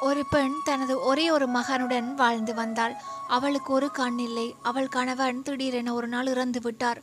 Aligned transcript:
ஒரு 0.00 0.26
பெண் 0.30 0.54
தனது 0.64 1.00
ஒரே 1.00 1.30
ஒரு 1.30 1.46
மகனுடன் 1.48 2.14
வாழ்ந்து 2.14 2.54
வந்தாள். 2.54 2.94
அவளுக்கு 3.28 3.72
ஒரு 3.72 3.90
கண் 3.90 4.18
இல்லை. 4.18 4.56
அவள் 4.62 4.88
கணவன் 4.88 5.42
திடீரென 5.42 5.94
ஒரு 5.94 6.08
நாள் 6.08 6.26
இறந்து 6.26 6.60
விட்டார். 6.60 7.02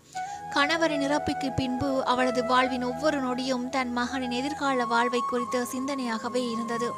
கணவரின் 0.54 1.02
இறப்புக்கு 1.02 1.52
பின்பு 1.52 2.06
அவளது 2.06 2.46
வாழ்வின் 2.46 2.84
ஒவ்வொரு 2.84 3.24
நொடியும் 3.24 3.70
தன் 3.70 3.94
மகனின் 3.94 4.32
எதிர்கால 4.32 4.86
வாழ்வை 4.86 5.22
குறித்த 5.30 5.68
சிந்தனையாகவே 5.74 6.52
இருந்தது. 6.52 6.92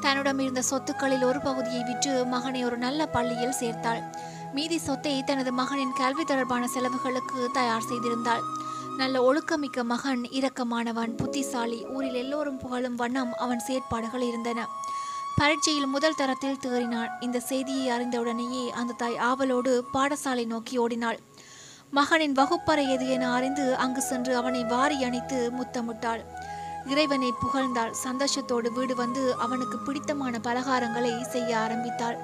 தன்னிடம் 0.00 0.38
இருந்த 0.38 0.62
சொத்துக்களில் 0.62 1.24
ஒரு 1.24 1.40
பகுதியை 1.40 1.82
விற்று 1.82 2.24
மகனை 2.24 2.64
ஒரு 2.64 2.76
நல்ல 2.76 3.06
பள்ளியில் 3.06 3.58
சேர்த்தாள். 3.60 4.02
மீதி 4.52 4.78
சொத்தை 4.78 5.24
தனது 5.24 5.52
மகனின் 5.52 5.92
கல்வி 5.92 6.24
தொடர்பான 6.24 6.66
செலவுகளுக்கு 6.66 7.50
தயார் 7.52 7.88
செய்திருந்தாள். 7.90 8.40
நல்ல 8.96 9.32
ஒழுக்கமிக்க 9.32 9.84
மகன் 9.84 10.20
இரக்கமானவன் 10.20 11.16
புத்திசாலி. 11.16 11.86
ஊரில் 11.86 12.14
எல்லோரும் 12.14 12.58
புகழும் 12.58 12.96
வண்ணம் 12.96 13.32
அவன் 13.38 13.58
செயற்பாடுகள் 13.58 14.20
இருந்தன. 14.20 14.66
பரீட்சையில் 15.40 15.92
முதல் 15.92 16.16
தரத்தில் 16.20 16.60
தேறினாள். 16.62 17.10
இந்த 17.20 17.38
செய்தியை 17.40 17.84
அறிந்தவுடனேயே 17.94 18.62
அந்த 18.80 18.96
தாய் 19.02 19.18
ஆவலோடு 19.26 19.72
பாடசாலை 19.94 20.44
நோக்கி 20.52 20.74
ஓடினாள். 20.78 21.18
மகனின் 21.90 22.34
வகுப்பறை 22.38 22.84
எது 22.94 23.06
என 23.16 23.24
அறிந்து 23.36 23.66
அங்கு 23.84 24.02
சென்று 24.08 24.32
அவனை 24.36 24.62
வாரி 24.64 24.96
அணைத்து 25.08 25.38
முத்தமிட்டாள். 25.58 26.22
இறைவனை 26.92 27.30
புகழ்ந்தாள். 27.42 27.92
சந்தோஷத்தோடு 28.04 28.70
வீடு 28.78 28.96
வந்து 29.02 29.22
அவனுக்கு 29.44 29.78
பிடித்தமான 29.78 30.34
பலகாரங்களை 30.48 31.14
செய்ய 31.34 31.50
ஆரம்பித்தாள். 31.58 32.18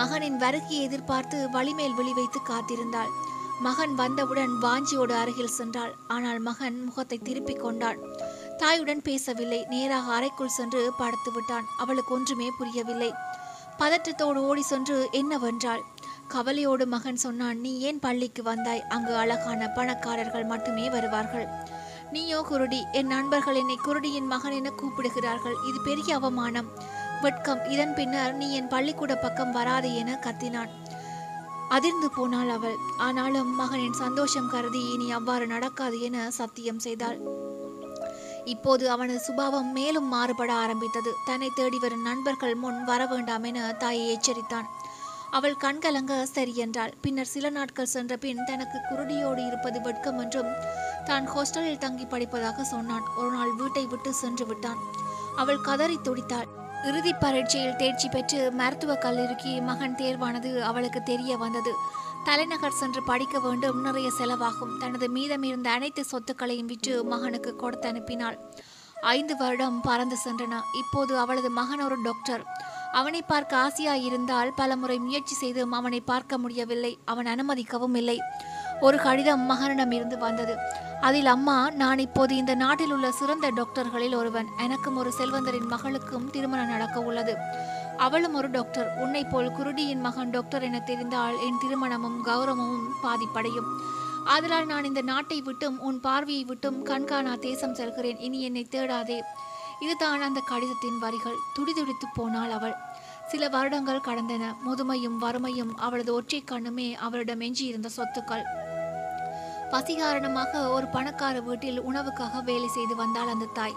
மகனின் 0.00 0.40
வருகையை 0.44 0.80
எதிர்பார்த்து 0.88 1.38
வழிமேல் 1.56 1.98
விழி 2.00 2.14
வைத்து 2.20 2.42
காத்திருந்தாள். 2.50 3.12
மகன் 3.66 3.94
வந்தவுடன் 3.94 4.54
வாஞ்சியோடு 4.64 5.14
அருகில் 5.22 5.56
சென்றாள். 5.58 5.92
ஆனால் 6.16 6.40
மகன் 6.48 6.78
முகத்தை 6.88 7.20
திருப்பிக் 7.28 7.64
கொண்டான் 7.66 8.00
தாயுடன் 8.58 9.02
பேசவில்லை. 9.02 9.66
நேராக 9.68 10.14
அறைக்குள் 10.14 10.48
சென்று 10.48 10.92
படுத்து 10.98 11.32
விட்டான். 11.32 11.64
அவளுக்கு 11.78 12.14
ஒன்றுமே 12.14 12.50
புரியவில்லை. 12.58 13.14
பதற்றத்தோடு 13.78 14.34
ஓடி 14.34 14.62
சென்று 14.62 15.08
என்னவென்றாள்? 15.12 15.82
கவலையோடு 16.28 16.86
மகன் 16.86 17.16
சொன்னான் 17.16 17.60
நீ 17.60 17.78
ஏன் 17.78 17.98
பள்ளிக்கு 17.98 18.42
வந்தாய்? 18.42 18.84
அங்கு 18.88 19.16
அழகான 19.16 19.68
பணக்காரர்கள் 19.68 20.44
மட்டுமே 20.44 20.90
வருவார்கள். 20.90 21.46
நீயோ 22.12 22.46
குருடி 22.50 22.92
என் 22.92 23.06
நண்பர்கள் 23.06 23.54
என்னை 23.54 23.78
குருடியின் 23.84 24.26
மகன் 24.26 24.52
என 24.52 24.70
கூப்பிடுகிறார்கள். 24.70 25.54
இது 25.68 25.80
பெரிய 25.84 26.14
அவமானம். 26.14 26.68
வெட்கம். 27.22 27.64
இதன் 27.64 27.94
பின்னர் 27.94 28.34
நீ 28.34 28.52
என் 28.52 28.68
பள்ளிக்கூட 28.68 29.16
பக்கம் 29.16 29.52
வராதே 29.52 29.94
என 29.94 30.18
கத்தினான். 30.22 30.68
அதிர்ந்து 31.68 32.10
போனாள் 32.10 32.48
அவள். 32.48 32.76
ஆனாலும் 32.98 33.54
மகனின் 33.54 33.92
சந்தோஷம் 33.92 34.48
கருதி 34.48 34.92
இனி 34.92 35.12
அவ்வாறு 35.12 35.46
நடக்காது 35.46 36.00
என 36.00 36.30
சத்தியம் 36.30 36.78
செய்தாள். 36.78 37.44
இப்போது 38.46 38.90
அவனது 38.90 39.18
சுபாவம் 39.18 39.70
மேலும் 39.72 40.08
மாறுபட 40.08 40.52
ஆரம்பித்தது. 40.52 41.12
தன்னை 41.24 41.48
தேடி 41.54 41.78
வரும் 41.78 42.02
நண்பர்கள் 42.02 42.54
முன் 42.54 42.84
வர 42.84 43.06
வேண்டாம் 43.06 43.42
என 43.42 43.72
தாயை 43.72 44.04
எச்சரித்தான். 44.16 44.66
அவள் 45.30 45.56
கண்கலங்க 45.62 46.22
சரி 46.22 46.56
என்றாள். 46.56 46.92
பின்னர் 47.00 47.32
சில 47.34 47.50
நாட்கள் 47.50 47.86
சென்ற 47.86 48.16
பின் 48.16 48.44
தனக்கு 48.44 48.78
குருடியோடு 48.90 49.46
இருப்பது 49.46 49.80
வெட்கம் 49.80 50.18
என்றும் 50.18 50.52
தான் 51.04 51.26
ஹாஸ்டலில் 51.30 51.78
தங்கி 51.78 52.04
படிப்பதாக 52.04 52.62
சொன்னான். 52.62 53.04
ஒரு 53.16 53.30
நாள் 53.30 53.52
வீட்டை 53.54 53.84
விட்டு 53.86 54.12
சென்று 54.14 54.46
விட்டான். 54.46 54.80
அவள் 55.36 55.60
கதறி 55.60 55.98
துடித்தாள். 56.02 56.48
இறுதி 56.84 57.12
பரீட்சையில் 57.12 57.76
தேர்ச்சி 57.76 58.08
பெற்று 58.08 58.52
மருத்துவக் 58.52 59.00
கல்லூரிக்கு 59.00 59.52
மகன் 59.62 59.94
தேர்வானது 59.94 60.50
அவளுக்கு 60.60 61.02
தெரிய 61.02 61.36
வந்தது. 61.36 61.74
தலைநகர் 62.26 62.72
சென்று 62.72 63.02
படிக்க 63.02 63.38
வேண்டும் 63.40 63.80
நிறைய 63.80 64.10
செலவாகும். 64.18 64.72
தனது 64.78 65.08
மீதம் 65.08 65.42
இருந்த 65.42 65.70
அனைத்து 65.70 66.04
சொத்துக்களையும் 66.12 66.64
விற்று 66.64 67.04
மகனுக்கு 67.04 67.56
கொடுத்து 67.56 67.92
அனுப்பினாள். 67.92 68.36
ஐந்து 69.00 69.36
வருடம் 69.36 69.80
பறந்து 69.80 70.16
சென்றன. 70.24 70.54
இப்போது 70.72 71.18
அவளது 71.18 71.50
மகன் 71.50 71.80
ஒரு 71.80 71.96
டாக்டர் 72.02 72.44
அவனை 72.92 73.22
பார்க்க 73.22 73.56
ஆசையாக 73.56 73.96
இருந்தால் 73.98 74.52
பலமுறை 74.56 74.98
முயற்சி 74.98 75.34
செய்தும் 75.34 75.72
அவனை 75.72 76.00
பார்க்க 76.00 76.38
முடியவில்லை. 76.38 76.98
அவன் 77.04 77.26
அனுமதிக்கவும் 77.26 77.94
இல்லை. 77.94 78.18
ஒரு 78.80 78.98
கடிதம் 78.98 79.44
மகனிடம் 79.50 79.90
இருந்து 79.90 80.18
வந்தது. 80.18 80.56
அதில் 81.00 81.26
அம்மா 81.26 81.70
நான் 81.70 81.98
இப்போது 81.98 82.36
இந்த 82.36 82.54
நாட்டில் 82.54 82.92
உள்ள 82.92 83.12
சிறந்த 83.12 83.50
டாக்டர்களில் 83.54 84.14
ஒருவன். 84.14 84.46
எனக்கும் 84.58 84.96
ஒரு 84.96 85.12
செல்வந்தரின் 85.18 85.68
மகளுக்கும் 85.68 86.30
திருமணம் 86.30 86.68
நடக்க 86.68 87.00
உள்ளது. 87.00 87.36
அவளும் 87.98 88.34
ஒரு 88.34 88.50
டாக்டர் 88.50 88.94
உன்னை 88.96 89.24
போல் 89.24 89.52
குருடியின் 89.52 90.00
மகன் 90.00 90.30
டாக்டர் 90.30 90.62
என 90.62 90.80
தெரிந்தால் 90.80 91.40
என் 91.40 91.58
திருமணமும் 91.60 92.18
கௌரவமும் 92.24 92.86
பாதிப்படையும். 93.02 93.68
ஆதலால் 94.24 94.66
நான் 94.66 94.84
இந்த 94.84 95.02
நாட்டை 95.02 95.42
விட்டும் 95.42 95.80
உன் 95.80 96.00
பார்வையை 96.00 96.44
விட்டும் 96.44 96.86
கண்காணா 96.86 97.38
தேசம் 97.38 97.74
செல்கிறேன். 97.74 98.18
இனி 98.18 98.42
என்னை 98.42 98.66
தேடாதே. 98.70 99.20
இதுதான் 99.80 100.20
அந்த 100.20 100.42
கடிதத்தின் 100.46 100.98
வரிகள். 100.98 101.36
துடிதுடித்து 101.54 102.06
போனாள் 102.14 102.50
அவள். 102.50 102.74
சில 103.26 103.48
வருடங்கள் 103.48 104.06
கடந்தன. 104.06 104.54
முதுமையும் 104.66 105.18
வறுமையும் 105.20 105.76
அவளது 105.76 106.14
ஒற்றை 106.14 106.44
கண்ணுமே 106.44 106.94
அவளிடம் 106.94 107.40
எஞ்சியிருந்த 107.40 107.88
சொத்துக்கள். 107.96 108.42
பசி 109.70 109.96
காரணமாக 109.96 110.68
ஒரு 110.68 110.86
பணக்கார 110.86 111.40
வீட்டில் 111.40 111.82
உணவுக்காக 111.82 112.44
வேலை 112.44 112.68
செய்து 112.68 112.96
வந்தாள் 112.96 113.28
அந்த 113.28 113.44
தாய். 113.44 113.76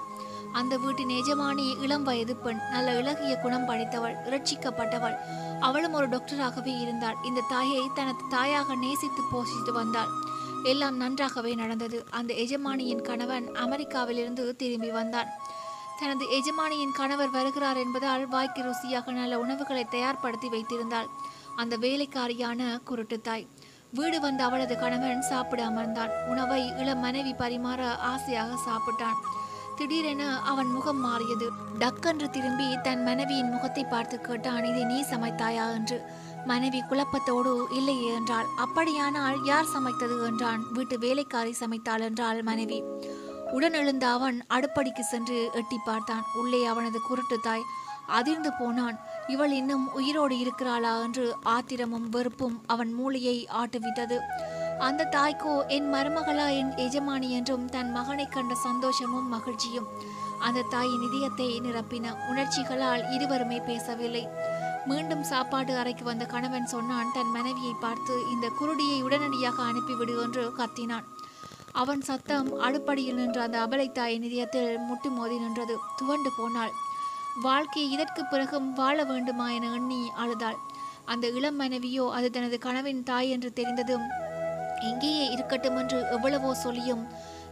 அந்த 0.54 0.78
வீட்டின் 0.78 1.10
எஜமானி 1.10 1.82
இளம் 1.82 2.04
வயது 2.04 2.36
பெண் 2.36 2.60
நல்ல 2.72 2.98
இலகிய 2.98 3.36
குணம் 3.36 3.68
படைத்தவள் 3.68 4.16
இரட்சிக்கப்பட்டவள். 4.26 5.16
அவளும் 5.60 5.94
ஒரு 5.94 6.10
டாக்டராகவே 6.10 6.82
இருந்தாள். 6.82 7.16
இந்த 7.24 7.44
தாயை 7.50 7.90
தனது 7.94 8.24
தாயாக 8.30 8.76
நேசித்து 8.76 9.22
போஷித்து 9.34 9.72
வந்தாள். 9.72 10.08
எல்லாம் 10.64 10.98
நன்றாகவே 10.98 11.56
நடந்தது. 11.56 12.06
அந்த 12.10 12.34
எஜமானியின் 12.34 13.02
கணவன் 13.02 13.50
அமெரிக்காவிலிருந்து 13.52 14.56
திரும்பி 14.56 14.92
வந்தான். 14.92 15.28
தனது 16.00 16.26
எஜமானியின் 16.26 16.96
கணவர் 16.96 17.30
வருகிறார் 17.30 17.78
என்பதால் 17.78 18.28
வாய்க்கு 18.28 18.64
ருசியாக 18.64 19.12
நல்ல 19.12 19.40
உணவுகளை 19.40 19.86
தயார்படுத்தி 19.92 20.50
வைத்திருந்தாள். 20.50 21.10
அந்த 21.56 21.78
வேலைக்காரியான 21.78 22.84
குருட்டு 22.84 23.22
தாய் 23.22 23.48
வீடு 23.92 24.20
வந்த 24.20 24.44
அவளது 24.44 24.80
கணவன் 24.80 25.22
சாப்பிட 25.22 25.68
அமர்ந்தான் 25.68 26.28
உணவை 26.28 26.68
இளம் 26.68 27.00
மனைவி 27.00 27.34
பரிமாற 27.34 27.96
ஆசையாக 27.96 28.54
சாப்பிட்டான். 28.68 29.38
திடீரென 29.79 30.41
அவன் 30.41 30.67
முகம் 30.67 31.00
மாறியது. 31.00 31.51
டக்கென்று 31.79 32.29
திரும்பி 32.29 32.78
தன் 32.84 33.03
மனைவியின் 33.03 33.50
முகத்தை 33.50 33.84
பார்த்து 33.84 34.22
கேட்டான் 34.22 34.63
இதை 34.63 34.84
நீ 34.84 35.01
சமைத்தாயா? 35.01 35.73
என்று. 35.73 36.01
மனைவி 36.45 36.81
குழப்பத்தோடு 36.81 37.66
இல்லையே 37.72 38.13
என்றாள். 38.13 38.45
அப்படியானால் 38.57 39.38
யார் 39.45 39.66
சமைத்தது? 39.66 40.25
என்றான். 40.25 40.63
வீட்டு 40.73 41.00
வேலைக்காரி 41.00 41.56
சமைத்தாள் 41.59 42.01
என்றாள் 42.01 42.41
மனைவி. 42.41 42.84
உடன் 43.51 43.73
எழுந்த 43.73 44.07
அவன் 44.07 44.45
அடுப்படிக்கு 44.50 45.00
சென்று 45.00 45.50
எட்டி 45.53 45.79
பார்த்தான். 45.85 46.25
உள்ளே 46.35 46.66
அவனது 46.66 47.01
குருட்டு 47.07 47.39
தாய் 47.39 47.69
அதிர்ந்து 48.07 48.51
போனான். 48.59 49.00
இவள் 49.28 49.51
இன்னும் 49.51 49.94
உயிரோடு 49.94 50.38
இருக்கிறாளா? 50.39 51.01
என்று 51.01 51.35
ஆத்திரமும் 51.44 52.09
வெறுப்பும் 52.09 52.62
அவன் 52.68 52.94
மூளையை 52.94 53.47
ஆட்டுவித்தது 53.63 54.19
அந்த 54.88 55.07
தாய்க்கோ 55.16 55.53
என் 55.75 55.88
மருமகளா 55.94 56.45
என் 56.59 56.72
எஜமானி 56.84 57.29
என்றும் 57.38 57.66
தன் 57.69 57.90
மகனை 57.91 58.25
கண்ட 58.28 58.53
சந்தோஷமும் 58.67 59.28
மகிழ்ச்சியும். 59.34 59.88
அந்த 60.47 60.66
தாயின் 60.73 61.03
இதயத்தை 61.07 61.47
நிரப்பின. 61.66 62.13
உணர்ச்சிகளால் 62.30 63.04
இருவருமே 63.15 63.59
பேசவில்லை. 63.69 64.24
மீண்டும் 64.86 65.24
சாப்பாடு 65.24 65.74
அறைக்கு 65.77 66.04
வந்த 66.04 66.25
கணவன் 66.25 66.69
சொன்னான் 66.74 67.12
தன் 67.15 67.33
மனைவியை 67.36 67.74
பார்த்து 67.81 68.15
இந்த 68.33 68.45
குருடியை 68.59 69.00
உடனடியாக 69.07 69.57
அனுப்பிவிடு 69.63 70.15
என்று 70.24 70.45
கத்தினான். 70.59 71.07
அவன் 71.71 72.01
சத்தம் 72.01 72.50
அடுப்படியில் 72.68 73.19
நின்ற 73.21 73.39
அந்த 73.48 73.57
அபலை 73.65 73.88
தாயின் 73.92 74.25
இதயத்தில் 74.30 74.71
முட்டு 74.88 75.12
மோதி 75.18 75.38
நின்றது. 75.38 75.75
துவண்டு 76.00 76.31
போனாள். 76.38 76.74
வாழ்க்கையை 77.42 77.89
இதற்கு 77.92 78.21
பிறகும் 78.25 78.74
வாழ 78.74 78.98
வேண்டுமா 79.04 79.50
என 79.57 79.68
எண்ணி 79.74 80.01
அழுதாள். 80.24 80.59
அந்த 81.06 81.27
இளம் 81.38 81.59
மனைவியோ 81.62 82.07
அது 82.18 82.27
தனது 82.30 82.57
கணவன் 82.65 83.04
தாய் 83.04 83.30
என்று 83.30 83.50
தெரிந்ததும் 83.54 84.07
இங்கேயே 84.81 85.31
இருக்கட்டும் 85.31 85.78
என்று 85.78 86.08
எவ்வளவோ 86.10 86.54
சொல்லியும் 86.54 87.04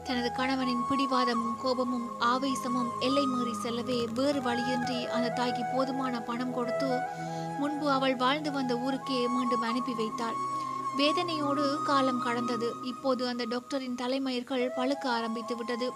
தனது 0.04 0.32
கணவனின் 0.32 0.84
பிடிவாதமும் 0.90 1.56
கோபமும் 1.62 2.08
ஆவேசமும் 2.20 2.92
எல்லை 3.00 3.26
மீறி 3.26 3.54
செல்லவே 3.54 3.98
வேறு 4.14 4.42
வழியின்றி 4.42 5.06
அந்த 5.06 5.30
தாய்க்கு 5.30 5.64
போதுமான 5.74 6.22
பணம் 6.22 6.54
கொடுத்து 6.54 6.90
முன்பு 7.60 7.92
அவள் 7.92 8.16
வாழ்ந்து 8.16 8.52
வந்த 8.52 8.78
ஊருக்கே 8.78 9.28
மீண்டும் 9.28 9.62
அனுப்பி 9.62 9.94
வைத்தாள். 9.94 10.38
வேதனையோடு 10.98 11.84
காலம் 11.84 12.22
கடந்தது. 12.22 12.74
இப்போது 12.84 13.28
அந்த 13.28 13.44
டாக்டரின் 13.46 14.00
தலைமயிர்கள் 14.02 14.66
பழுக்க 14.78 15.06
ஆரம்பித்து 15.10 15.56
விட்டது. 15.56 15.90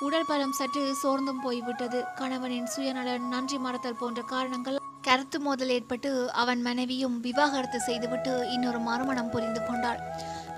உடல் 0.00 0.26
பலம் 0.26 0.52
சற்று 0.52 0.96
சோர்ந்தும் 1.02 1.42
போய்விட்டது. 1.42 2.04
கணவனின் 2.16 2.68
சுயநலன் 2.76 3.26
நன்றி 3.28 3.58
மறத்தல் 3.58 3.98
போன்ற 3.98 4.22
காரணங்கள் 4.22 4.76
கருத்து 5.02 5.40
மோதல் 5.40 5.68
ஏற்பட்டு 5.68 6.32
அவன் 6.32 6.62
மனைவியும் 6.62 7.20
விவாகரத்து 7.20 7.80
செய்துவிட்டு 7.80 8.48
இன்னொரு 8.50 8.78
மறுமணம் 8.78 9.30
புரிந்து 9.30 9.60
கொண்டாள். 9.66 10.00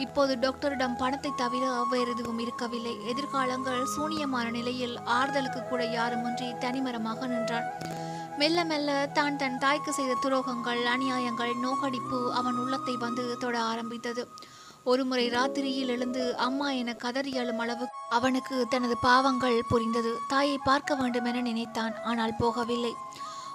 இப்போது 0.04 0.32
டாக்டரிடம் 0.44 0.98
பணத்தை 1.00 1.30
தவிர 1.40 1.64
வேறு 1.92 2.10
எதுவும் 2.14 2.40
இருக்கவில்லை. 2.44 2.94
எதிர்காலங்கள் 3.12 3.82
சூனியமான 3.94 4.46
நிலையில் 4.58 4.94
ஆறுதலுக்கு 5.16 5.60
கூட 5.64 5.82
யாருமின்றி 5.98 6.48
தனிமரமாக 6.64 7.28
நின்றான் 7.32 7.68
மெல்ல 8.40 8.58
மெல்ல 8.70 8.90
தான் 9.16 9.38
தன் 9.40 9.58
தாய்க்கு 9.64 9.92
செய்த 9.96 10.12
துரோகங்கள் 10.24 10.82
அநியாயங்கள் 10.92 11.52
நோகடிப்பு 11.64 12.18
அவன் 12.40 12.60
உள்ளத்தை 12.62 12.94
வந்து 13.04 13.24
தொட 13.42 13.56
ஆரம்பித்தது. 13.72 14.22
ஒருமுறை 14.90 15.24
ராத்திரியில் 15.34 15.92
எழுந்து 15.94 16.22
அம்மா 16.46 16.68
என 16.80 16.90
கதறி 17.02 17.32
அழும் 17.40 17.60
அளவு 17.64 17.86
அவனுக்கு 18.18 18.56
தனது 18.74 18.94
பாவங்கள் 19.08 19.58
புரிந்தது. 19.72 20.12
தாயை 20.32 20.56
பார்க்க 20.68 20.96
வேண்டும் 21.00 21.28
என 21.30 21.42
நினைத்தான் 21.48 21.94
ஆனால் 22.10 22.38
போகவில்லை. 22.40 22.94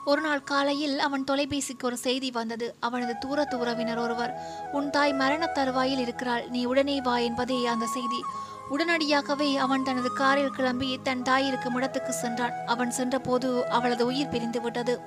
ஒரு 0.05 0.21
நாள் 0.21 0.43
காலையில் 0.43 0.99
அவன் 0.99 1.23
தொலைபேசிக்கு 1.31 1.83
ஒரு 1.83 1.97
செய்தி 1.97 2.31
வந்தது. 2.31 2.75
அவனது 2.79 3.17
தூரத்து 3.17 3.57
உறவினர் 3.57 3.97
ஒருவர் 3.97 4.33
உன் 4.71 4.89
தாய் 4.89 5.13
மரணத் 5.13 5.53
தருவாயில் 5.53 5.99
இருக்கிறாள். 5.99 6.47
நீ 6.47 6.65
உடனே 6.65 7.01
வா 7.01 7.17
என்பதே 7.17 7.65
அந்த 7.65 7.85
செய்தி. 7.85 8.23
உடனடியாகவே 8.71 9.55
அவன் 9.55 9.83
தனது 9.83 10.13
காரில் 10.13 10.49
கிளம்பி 10.49 10.99
தன் 11.03 11.21
தாய் 11.21 11.47
இருக்கும் 11.47 11.75
இடத்துக்கு 11.75 12.13
சென்றான். 12.13 12.53
அவன் 12.65 12.91
சென்றபோது 12.91 13.69
அவளது 13.69 14.05
உயிர் 14.05 14.29
பிரிந்து 14.29 14.61
விட்டது. 14.61 14.99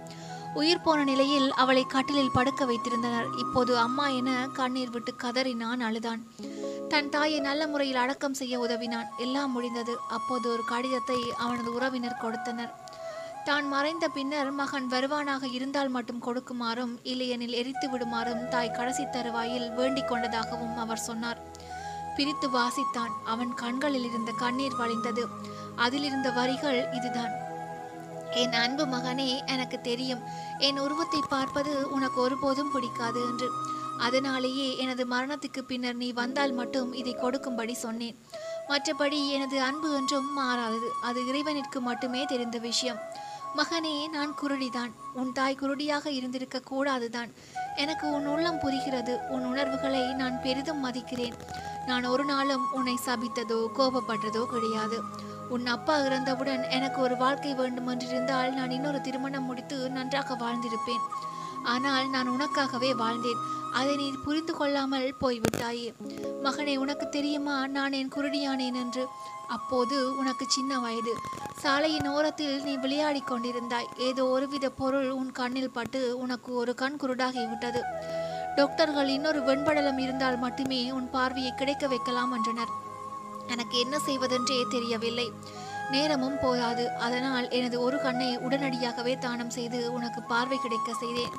உயிர் 0.55 0.81
போன 0.81 1.05
நிலையில் 1.05 1.53
அவளை 1.53 1.85
கட்டிலில் 1.89 2.35
படுக்க 2.35 2.65
வைத்திருந்தனர். 2.65 3.39
இப்போது 3.39 3.79
அம்மா 3.79 4.09
என 4.09 4.49
கண்ணீர் 4.53 4.91
விட்டு 4.91 5.15
கதறினான் 5.23 5.81
அழுதான். 5.81 6.27
தன் 6.89 7.09
தாயை 7.09 7.41
நல்ல 7.41 7.67
முறையில் 7.67 7.97
அடக்கம் 7.97 8.35
செய்ய 8.35 8.59
உதவினான். 8.59 9.09
எல்லாம் 9.19 9.53
முடிந்தது. 9.53 9.97
அப்போது 10.09 10.53
ஒரு 10.53 10.65
கடிதத்தை 10.65 11.33
அவனது 11.39 11.73
உறவினர் 11.73 12.21
கொடுத்தனர். 12.21 12.88
தான் 13.49 13.69
மறைந்த 13.69 14.09
பின்னர் 14.09 14.50
மகன் 14.50 14.87
வருவானாக 14.91 15.45
இருந்தால் 15.53 15.89
மட்டும் 15.89 16.23
கொடுக்குமாறும் 16.23 16.93
இல்லையெனில் 17.03 17.55
எரித்து 17.61 17.87
விடுமாறும் 17.91 18.49
தாய் 18.49 18.71
கடைசி 18.71 19.05
தருவாயில் 19.11 19.69
வேண்டிக் 19.71 20.09
கொண்டதாகவும் 20.09 20.77
அவர் 20.77 20.99
சொன்னார். 20.99 21.39
பிரித்து 22.17 22.49
வாசித்தான். 22.50 23.12
அவன் 23.25 23.53
கண்களில் 23.55 24.05
இருந்த 24.05 24.33
கண்ணீர் 24.33 24.77
வழிந்தது. 24.79 25.25
அதிலிருந்த 25.77 26.31
வரிகள் 26.31 26.81
இதுதான். 26.93 27.33
என் 28.33 28.53
அன்பு 28.53 28.87
மகனே 28.87 29.29
எனக்கு 29.47 29.81
தெரியும். 29.81 30.23
என் 30.59 30.79
உருவத்தை 30.79 31.21
பார்ப்பது 31.29 31.75
உனக்கு 31.91 32.21
ஒருபோதும் 32.21 32.73
பிடிக்காது 32.73 33.23
என்று. 33.31 33.49
அதனாலேயே 33.99 34.77
எனது 34.77 35.05
மரணத்துக்கு 35.06 35.62
பின்னர் 35.67 35.97
நீ 35.97 36.11
வந்தால் 36.12 36.53
மட்டும் 36.53 36.93
இதை 36.93 37.15
கொடுக்கும்படி 37.15 37.75
சொன்னேன். 37.75 38.19
மற்றபடி 38.69 39.21
எனது 39.37 39.56
அன்பு 39.62 39.91
என்றும் 39.97 40.29
மாறாதது. 40.33 40.91
அது 41.03 41.21
இறைவனிற்கு 41.33 41.81
மட்டுமே 41.81 42.25
தெரிந்த 42.25 42.59
விஷயம். 42.59 43.00
மகனே 43.56 44.09
நான் 44.11 44.35
குருடிதான். 44.43 44.93
உன் 45.15 45.33
தாய் 45.33 45.59
குருடியாக 45.61 46.11
இருந்திருக்க 46.11 46.62
கூடாதுதான். 46.71 47.31
எனக்கு 47.77 48.11
உன் 48.11 48.27
உள்ளம் 48.27 48.59
புரிகிறது. 48.59 49.21
உன் 49.29 49.45
உணர்வுகளை 49.45 50.12
நான் 50.12 50.43
பெரிதும் 50.43 50.85
மதிக்கிறேன். 50.85 51.33
நான் 51.87 52.05
ஒரு 52.05 52.25
நாளும் 52.25 52.73
உன்னை 52.73 52.99
சபித்ததோ 53.06 53.67
கோபப்பட்டதோ 53.79 54.45
கிடையாது. 54.45 55.00
உன் 55.49 55.67
அப்பா 55.67 55.99
இறந்தவுடன் 55.99 56.71
எனக்கு 56.71 57.00
ஒரு 57.00 57.17
வாழ்க்கை 57.17 57.55
வேண்டுமென்றிருந்தால் 57.55 58.53
நான் 58.53 58.71
இன்னொரு 58.71 59.00
திருமணம் 59.00 59.45
முடித்து 59.45 59.91
நன்றாக 59.91 60.35
வாழ்ந்திருப்பேன். 60.35 61.06
ஆனால் 61.62 62.11
நான் 62.11 62.31
உனக்காகவே 62.31 62.93
வாழ்ந்தேன். 62.95 63.41
அதை 63.73 63.97
நீ 63.97 64.12
புரிந்து 64.25 64.55
கொள்ளாமல் 64.55 65.15
போய்விட்டாயே. 65.21 65.95
மகனே 66.43 66.77
உனக்கு 66.77 67.09
தெரியுமா? 67.09 67.67
நான் 67.67 67.93
என் 67.93 68.12
குருடியானேன் 68.17 68.75
என்று. 68.75 69.09
அப்போது 69.49 70.17
உனக்கு 70.17 70.45
சின்ன 70.49 70.79
வயது. 70.79 71.12
சாலையின் 71.62 72.09
ஓரத்தில் 72.09 72.56
நீ 72.62 72.75
விளையாடிக் 72.77 73.31
கொண்டிருந்தாய். 73.31 73.89
ஏதோ 73.97 74.25
ஒருவித 74.27 74.67
பொருள் 74.81 75.11
உன் 75.11 75.31
கண்ணில் 75.33 75.77
பட்டு 75.79 76.19
உனக்கு 76.19 76.50
ஒரு 76.55 76.75
கண் 76.75 76.99
குருடாகி 77.03 77.45
விட்டது. 77.49 77.83
டாக்டர்கள் 78.56 79.09
இன்னொரு 79.09 79.41
வெண்படலம் 79.43 79.99
இருந்தால் 79.99 80.39
மட்டுமே 80.39 80.81
உன் 80.91 81.09
பார்வையை 81.11 81.53
கிடைக்க 81.55 81.87
வைக்கலாம் 81.87 82.33
என்றனர். 82.33 82.73
எனக்கு 83.47 83.77
என்ன 83.79 83.99
செய்வதென்றே 83.99 84.59
தெரியவில்லை. 84.71 85.27
நேரமும் 85.91 86.39
போதாது 86.41 86.85
அதனால் 87.06 87.47
எனது 87.50 87.77
ஒரு 87.81 87.99
கண்ணை 88.00 88.31
உடனடியாகவே 88.37 89.19
தானம் 89.19 89.50
செய்து 89.50 89.93
உனக்கு 89.93 90.23
பார்வை 90.23 90.59
கிடைக்க 90.59 90.95
செய்தேன். 90.95 91.35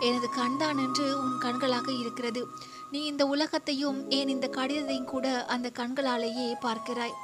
எனது 0.00 0.28
கண்தான் 0.30 0.78
என்று 0.78 1.06
உன் 1.20 1.36
கண்களாக 1.44 1.88
இருக்கிறது. 2.00 2.42
நீ 2.90 3.00
இந்த 3.04 3.26
உலகத்தையும் 3.26 3.98
ஏன் 4.10 4.28
இந்த 4.28 4.46
கடிதத்தையும் 4.56 5.10
கூட 5.14 5.44
அந்த 5.44 5.70
கண்களாலேயே 5.78 6.48
பார்க்கிறாய். 6.66 7.16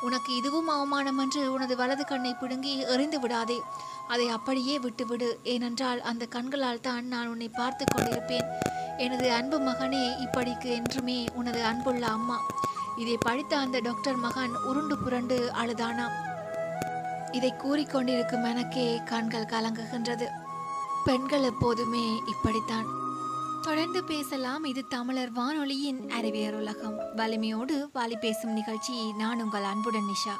உனக்கு 0.00 0.34
இதுவும் 0.34 0.68
அவமானம் 0.68 1.18
என்று 1.18 1.52
உனது 1.52 1.76
வலது 1.76 2.04
கண்ணை 2.04 2.34
பிடுங்கி 2.34 2.78
எறிந்து 2.78 3.20
விடாதே. 3.20 3.62
அதை 4.08 4.28
அப்படியே 4.28 4.78
விட்டுவிடு. 4.78 5.40
ஏனென்றால் 5.42 6.02
அந்த 6.02 6.26
கண்களால் 6.26 6.80
தான் 6.80 7.06
நான் 7.06 7.26
உன்னை 7.26 7.48
பார்த்து 7.48 7.84
கொண்டிருப்பேன். 7.84 8.48
எனது 8.98 9.32
அன்பு 9.32 9.58
மகனே 9.58 10.26
இப்படிக்கு 10.26 10.64
என்றுமே 10.64 11.26
உனது 11.34 11.64
அன்புள்ள 11.64 12.06
அம்மா. 12.06 12.40
இதை 12.96 13.18
படித்த 13.20 13.58
அந்த 13.58 13.78
டாக்டர் 13.78 14.16
மகன் 14.16 14.56
உருண்டு 14.56 14.98
புரண்டு 14.98 15.50
அழுதானாம் 15.62 16.24
இதை 17.32 17.54
கூறிக்கொண்டிருக்கும் 17.64 18.48
எனக்கே 18.48 19.00
கண்கள் 19.04 19.44
கலங்குகின்றது. 19.44 20.26
பெண்கள் 21.04 21.42
எப்போதுமே 21.42 22.22
இப்படித்தான். 22.26 23.04
தொடர்ந்து 23.66 24.04
பேசலாம். 24.04 24.64
இது 24.64 24.86
தமிழர் 24.86 25.32
வானொலியின் 25.32 26.10
அறிவியர் 26.10 26.54
உலகம். 26.54 27.00
வலிமையோடு 27.16 27.90
வாலி 27.94 28.18
பேசும் 28.18 28.52
நிகழ்ச்சி. 28.52 29.12
நான் 29.12 29.42
உங்கள் 29.42 29.62
அன்புடன் 29.62 30.02
நிஷா. 30.02 30.32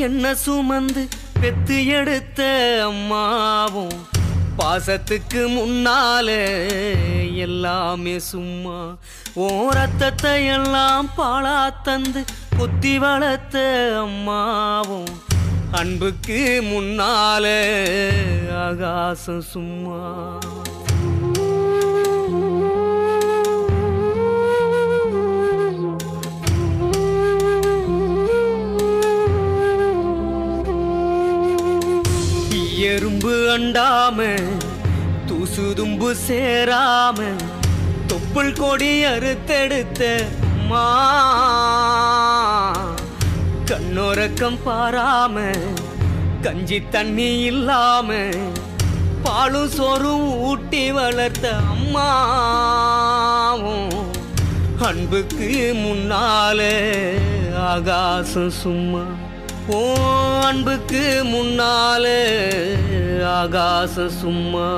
என்ன 0.00 0.34
சுமந்து 0.44 1.02
பெத்து 1.40 1.76
எடுத்த 1.96 2.40
அம்மாவும் 2.84 3.98
பாசத்துக்கு 4.58 5.42
முன்னால 5.48 6.28
எல்லாமே 7.44 8.16
சும்மா 8.30 8.78
ஓ 9.36 9.46
ரத்தத்தை 9.70 10.34
எல்லாம் 10.48 11.10
பாழா 11.16 11.56
தந்து 11.82 12.22
குத்தி 12.58 12.94
வளர்த்த 12.98 13.64
அம்மாவும் 14.02 15.10
அன்புக்கு 15.72 16.38
முன்னால 16.68 17.46
ஆகாசம் 18.60 19.44
சும்மா. 19.52 20.00
தும்பு 33.20 33.38
அண்டாம 33.54 34.18
தூசு 35.26 35.64
தும்பு 35.78 36.10
சேராம 36.18 37.18
தொப்புள் 38.08 38.52
கொடி 38.52 38.88
அறுத்தெடுத்த 39.04 40.02
மா. 40.68 40.84
கண்ணோரக்கம் 43.70 44.58
பாராம 44.64 45.36
கஞ்சி 46.42 46.78
தண்ணி 46.90 47.28
இல்லாம 47.42 48.08
பாலும் 49.22 49.70
சோறும் 49.70 50.26
ஊட்டி 50.42 50.84
வளர்த்த 50.90 51.46
அம்மாவும் 51.72 52.78
அன்புக்கு 54.88 55.50
முன்னாலே 55.82 56.74
ஆகாசம் 57.68 58.54
சும்மா. 58.62 59.04
அன்புக்கு 59.72 61.04
முன்னால 61.32 62.06
ஆகாச 63.40 64.06
சும்மா. 64.06 64.68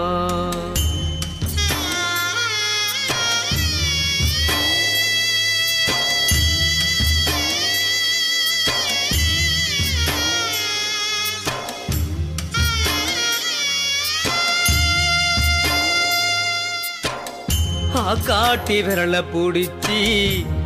காட்டி 18.26 18.82
விரல 18.82 19.16
பிடிச்சி 19.32 19.98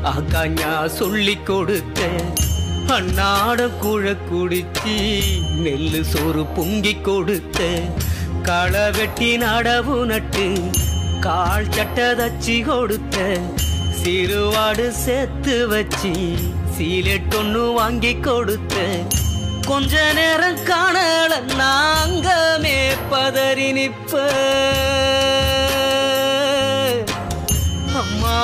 அக்காஞ்சா 0.02 0.86
சொல்லி 0.86 1.36
கொடுத்தேன். 1.48 2.45
அண்ணாட 2.88 3.70
குழ 3.80 4.16
குடிச்சி 4.32 5.20
நெல்லு 5.62 6.00
சோறு 6.00 6.46
பொங்கி 6.46 6.96
கொடுத்த 7.00 7.80
களை 8.42 8.90
வெட்டி 8.90 9.38
நடவு 9.38 10.04
நட்டு 10.04 10.60
கால் 11.20 11.66
சட்ட 11.70 12.14
தச்சி 12.14 12.60
கொடுத்த 12.60 13.38
சிறுவாடு 14.02 14.88
சேர்த்து 14.90 15.68
வச்சு 15.68 16.12
சீலெட் 16.76 17.24
சீலெட்டொன்னு 17.34 17.74
வாங்கி 17.74 18.14
கொடுத்த. 18.14 18.74
கொஞ்ச 19.66 20.12
நேரம் 20.12 20.56
காணல 20.56 21.40
நாங்கமே 21.58 22.88
பதறி 23.10 23.72
நிற்ப. 23.72 24.30
அம்மா. 27.94 28.36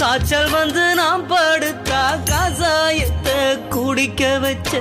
காய்ச்சல் 0.00 0.50
வந்து 0.50 0.94
நான் 0.94 1.30
படுத்தா 1.30 2.20
கசாயத்தை 2.30 3.68
குடிக்க 3.68 4.38
வச்ச. 4.38 4.80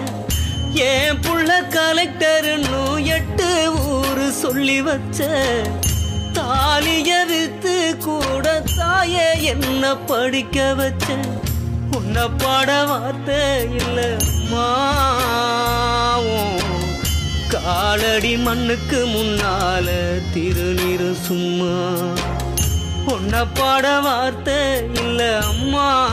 ஏன் 0.74 1.18
புள்ள 1.18 1.70
கலெக்டர்னு 1.76 3.02
எட்டு 3.16 3.72
ஊரு 3.88 4.32
சொல்லி 4.32 4.82
வச்ச. 4.82 5.28
தாலிய 6.34 7.26
வித்து 7.26 7.98
கூட 7.98 8.64
தாய 8.78 9.34
என்ன 9.54 9.96
படிக்க 9.96 10.74
வச்ச. 10.74 11.06
உன்னை 11.98 12.28
பாட 12.38 12.84
வார்த்தை 12.84 13.68
இல்ல 13.74 14.18
மாவும் 14.52 16.60
காலடி 17.48 18.38
மண்ணுக்கு 18.38 19.08
முன்னால 19.08 19.88
திருநீரு 20.34 21.16
சும்மா. 21.28 21.76
உன்னை 23.13 23.46
பாட 23.54 24.00
வார்த்தை 24.00 24.78
இல்ல 24.94 25.39
அம்மாவும். 25.39 26.08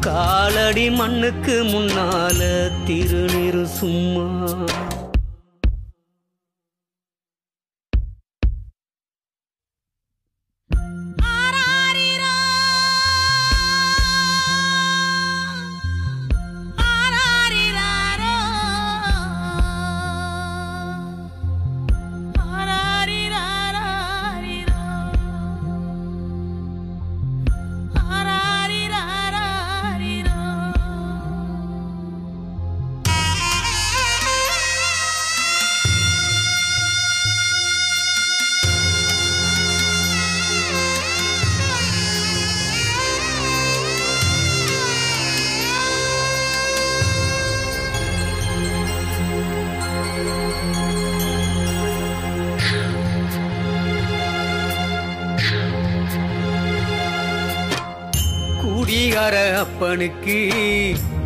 காலடி 0.00 0.90
மண்ணுக்கு 0.90 1.64
முன்னால 1.64 2.40
திருநீரு 2.86 3.64
சும்மா. 3.64 4.46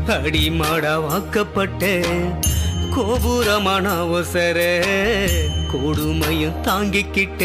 அடிமாட 0.09 0.85
வாக்கப்பட்ட 0.99 1.83
கோபுரமான 2.95 3.85
அவசர 3.97 4.59
கொடுமையும் 5.73 6.61
தாங்கிக்கிட்ட 6.61 7.43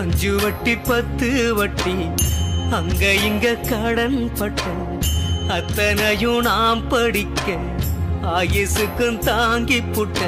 அஞ்சு 0.00 0.32
வட்டி 0.34 0.74
பத்து 0.88 1.28
வட்டி 1.52 1.96
அங்க 2.70 3.12
இங்க 3.24 3.54
கடன் 3.68 4.20
பட்ட 4.38 4.62
அத்தனையும் 5.48 6.40
நாம் 6.40 6.82
படிக்க 6.88 7.58
ஆயுசுக்கும் 8.34 9.20
தாங்கி 9.20 9.80
புட்ட 9.92 10.20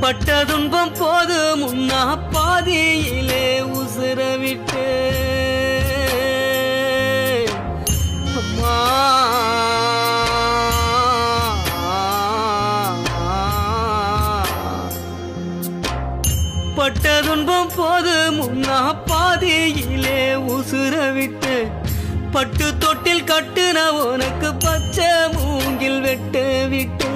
பட்ட 0.00 0.44
துன்பம் 0.44 0.96
போது 0.98 1.38
முன்னா 1.56 2.02
பாதியிலே 2.32 3.44
உசுர 3.72 4.20
பட்டு 23.40 23.72
நான் 23.72 23.90
உனக்கு 23.90 24.54
பச்சை 24.54 25.04
மூங்கில் 25.32 26.00
வெட்டு 26.00 26.66
விட்டு. 26.68 27.06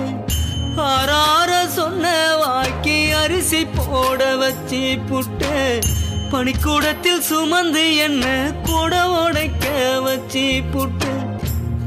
ஆறார 0.77 1.67
சொன்ன 1.69 2.37
வாக்கி 2.37 3.13
அரிசி 3.13 3.67
போட 3.67 4.37
வச்சு 4.37 4.99
புட்டு. 5.11 5.83
பனிக்கூடத்தில் 6.31 7.21
சுமந்து 7.21 7.97
என்ன 7.97 8.53
கூட 8.63 9.09
உடைக்க 9.09 9.69
வச்சு 10.01 10.63
புட்டு. 10.73 11.13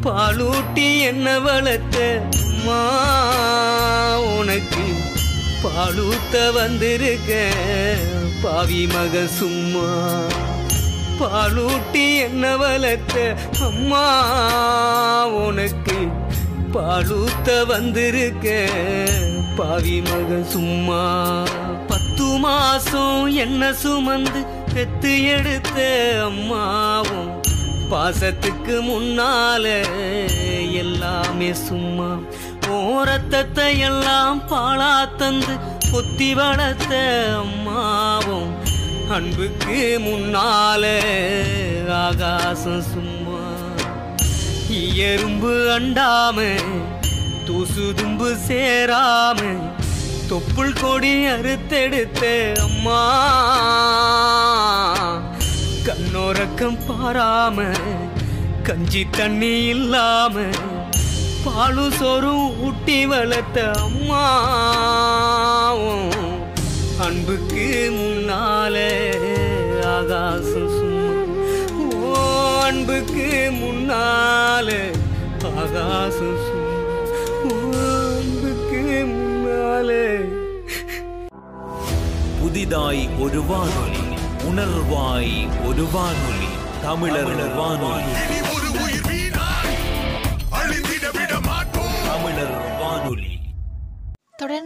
பாலூட்டி 0.03 0.99
என்ன 0.99 1.39
வளர்த்த 1.39 2.21
மா 2.65 2.81
உனக்கு 4.37 4.85
பாலூத்த 5.63 6.53
வந்திருக்க. 6.53 7.53
பாவி 8.41 8.87
மக 8.87 9.27
சும்மா. 9.27 9.87
பாலூட்டி 11.19 12.15
என்ன 12.17 12.57
வளர்த்த 12.57 13.15
அம்மா? 13.65 14.05
உனக்கு 15.37 15.97
பாலூத்த 16.73 17.65
வந்திருக்க 17.65 18.47
பாவி 19.57 20.01
மகன் 20.01 20.47
சும்மா. 20.49 21.01
பத்து 21.87 22.25
மாசம் 22.37 23.25
என்ன 23.35 23.73
சுமந்து 23.73 24.41
பெத்து 24.73 25.23
எடுத்த 25.27 25.79
அம்மாவும் 26.25 27.31
பாசத்துக்கு 27.91 28.75
முன்னால 28.81 29.65
எல்லாமே 30.73 31.53
சும்மா. 31.67 32.09
ஓரத்தத்தை 32.77 33.77
எல்லாம் 33.79 34.41
பாழா 34.49 34.93
தந்து 35.17 35.53
பொத்தி 35.91 36.33
வளர்த்த 36.33 36.93
அம்மாவும் 37.37 38.49
அன்புக்கு 39.15 39.99
முன்னால 40.05 40.83
ஆகாசம் 41.89 42.81
சும்மா. 42.81 43.41
எறும்பு 44.95 45.79
அண்டாம 45.79 46.37
தூசு 47.45 47.93
தும்பு 47.95 48.29
சேராம 48.47 49.39
தொப்புள் 50.29 50.73
கொடி 50.81 51.13
அறுத்தெடுத்த 51.25 52.23
அம்மா. 52.61 53.01
கண்ணோரக்கம் 55.87 56.79
பாராம 56.87 57.67
கஞ்சி 58.63 59.05
தண்ணி 59.11 59.65
இல்லாம 59.65 60.43
பாலு 61.45 61.91
சோறும் 61.91 62.59
ஊட்டி 62.61 63.05
வளர்த்த 63.05 63.71
அம்மா. 63.71 64.25
அன்புக்கு 67.05 67.65
முன்னால 68.67 68.79
ஆகாசம் 69.89 70.71
சும்மா 70.77 72.23
அன்புக்கு 72.63 73.27
முன்னாலே 73.59 74.79
ஆகாசம் 75.61 76.39
சும்மா 76.47 77.85
அன்புக்கு 78.15 78.81
முன்னாலே. 79.11 80.03
புதிதாய் 82.41 83.03
ஒரு 83.19 83.41
வானொலி 83.51 84.05
உணர்வாய் 84.49 85.33
ஒரு 85.67 85.85
வானொலி 85.95 86.51
தமிழர் 86.83 87.35
வானொலி. 87.59 88.13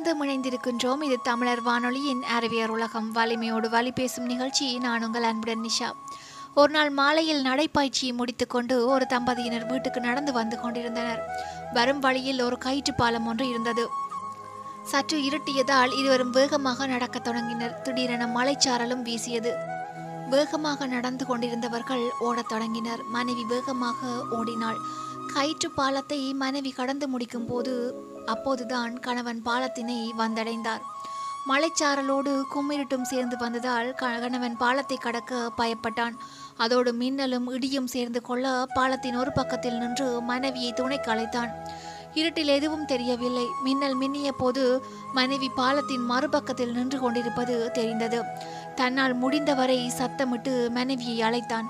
தொடர்ந்து 0.04 0.26
இணைந்திருக்கின்றோம் 0.26 1.04
இது 1.04 1.20
தமிழர் 1.24 1.62
வானொலியின் 1.62 2.24
அறிவியர் 2.24 2.70
உலகம். 2.70 3.12
வலிமையோடு 3.12 3.70
வழி 3.70 3.92
பேசும் 3.92 4.26
நிகழ்ச்சி 4.26 4.78
நான் 4.78 5.04
உங்கள் 5.04 5.24
அன்புடன் 5.24 5.62
நிஷா. 5.62 5.92
ஒரு 6.56 6.72
நாள் 6.72 6.90
மாலையில் 6.90 7.44
நடைப்பயிற்சியை 7.44 8.14
முடித்துக்கொண்டு 8.14 8.88
ஒரு 8.88 9.06
தம்பதியினர் 9.06 9.66
வீட்டுக்கு 9.66 10.00
நடந்து 10.00 10.34
வந்து 10.34 10.60
கொண்டிருந்தனர். 10.60 11.24
வரும் 11.74 12.00
வழியில் 12.00 12.42
ஒரு 12.42 12.58
கயிற்று 12.58 12.94
பாலம் 12.94 13.26
ஒன்று 13.26 13.48
இருந்தது. 13.48 13.90
சற்று 14.84 15.18
இருட்டியதால் 15.18 15.98
இருவரும் 16.00 16.30
வேகமாக 16.30 16.88
நடக்கத் 16.88 17.24
தொடங்கினர். 17.24 17.82
திடீரென 17.82 18.26
மலைச்சாரலும் 18.26 19.02
வீசியது. 19.02 19.56
வேகமாக 20.30 20.86
நடந்து 20.86 21.26
கொண்டிருந்தவர்கள் 21.26 22.10
ஓடத் 22.20 22.50
தொடங்கினர். 22.50 23.04
மனைவி 23.04 23.44
வேகமாக 23.44 24.26
ஓடினாள். 24.32 24.78
கயிற்று 25.34 25.72
பாலத்தை 25.72 26.34
மனைவி 26.34 26.72
கடந்து 26.72 27.08
முடிக்கும் 27.08 27.46
போது 27.46 27.94
அப்போதுதான் 28.26 29.00
கணவன் 29.00 29.42
பாலத்தினை 29.46 30.12
வந்தடைந்தார். 30.18 30.82
மலைச்சாரலோடு 31.48 32.44
கும்மிருட்டும் 32.56 33.02
சேர்ந்து 33.02 33.38
வந்ததால் 33.38 33.94
க- 33.94 34.20
கணவன் 34.20 34.58
பாலத்தை 34.58 34.98
கடக்க 34.98 35.52
பயப்பட்டான். 35.58 36.14
அதோடு 36.58 36.94
மின்னலும் 36.94 37.48
இடியும் 37.48 37.88
சேர்ந்து 37.88 38.22
கொள்ள 38.22 38.66
பாலத்தின் 38.74 39.16
ஒரு 39.16 39.32
பக்கத்தில் 39.32 39.78
நின்று 39.78 40.22
மனைவியை 40.22 40.74
துணைக்கு 40.74 41.12
அழைத்தான். 41.12 41.52
இருட்டில் 42.14 42.48
எதுவும் 42.48 42.86
தெரியவில்லை. 42.86 43.46
மின்னல் 43.64 43.98
மின்னிய 43.98 44.30
போது 44.32 44.84
மனைவி 45.14 45.50
பாலத்தின் 45.50 46.10
மறுபக்கத்தில் 46.10 46.72
நின்று 46.72 47.00
கொண்டிருப்பது 47.00 47.72
தெரிந்தது. 47.72 48.24
தன்னால் 48.76 49.14
முடிந்தவரை 49.14 49.92
சத்தமிட்டு 49.98 50.70
மனைவியை 50.70 51.22
அழைத்தான். 51.22 51.70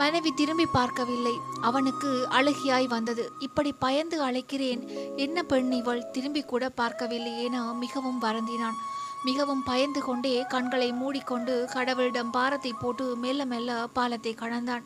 மனைவி 0.00 0.30
திரும்பி 0.30 0.66
பார்க்கவில்லை. 0.66 1.32
அவனுக்கு 1.60 2.10
அழுகியாய் 2.30 2.86
வந்தது. 2.86 3.24
இப்படி 3.38 3.70
பயந்து 3.84 4.16
அழைக்கிறேன். 4.26 4.82
என்ன 5.16 5.42
பெண் 5.42 5.72
இவள்? 5.72 6.10
திரும்பி 6.10 6.42
கூட 6.42 6.64
பார்க்கவில்லை 6.80 7.32
என 7.44 7.62
மிகவும் 7.74 8.22
வருந்தினான். 8.22 8.78
மிகவும் 9.24 9.64
பயந்து 9.64 10.00
கொண்டே 10.00 10.34
கண்களை 10.48 10.92
மூடிக்கொண்டு 10.92 11.54
கடவுளிடம் 11.74 12.30
பாரத்தை 12.30 12.72
போட்டு 12.72 13.16
மெல்ல 13.16 13.44
மெல்ல 13.44 13.70
பாலத்தை 13.92 14.34
கடந்தான். 14.34 14.84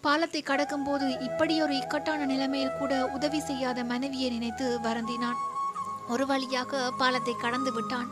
பாலத்தை 0.00 0.42
கடக்கும்போது 0.46 1.06
இப்படியொரு 1.28 1.74
இக்கட்டான 1.76 2.24
நிலைமையில் 2.24 2.78
கூட 2.78 2.94
உதவி 3.06 3.40
செய்யாத 3.40 3.84
மனைவியை 3.84 4.30
நினைத்து 4.30 4.66
வருந்தினான். 4.82 5.38
ஒரு 6.08 6.26
வழியாக 6.26 6.90
பாலத்தை 6.98 7.34
கடந்து 7.36 7.72
விட்டான். 7.72 8.08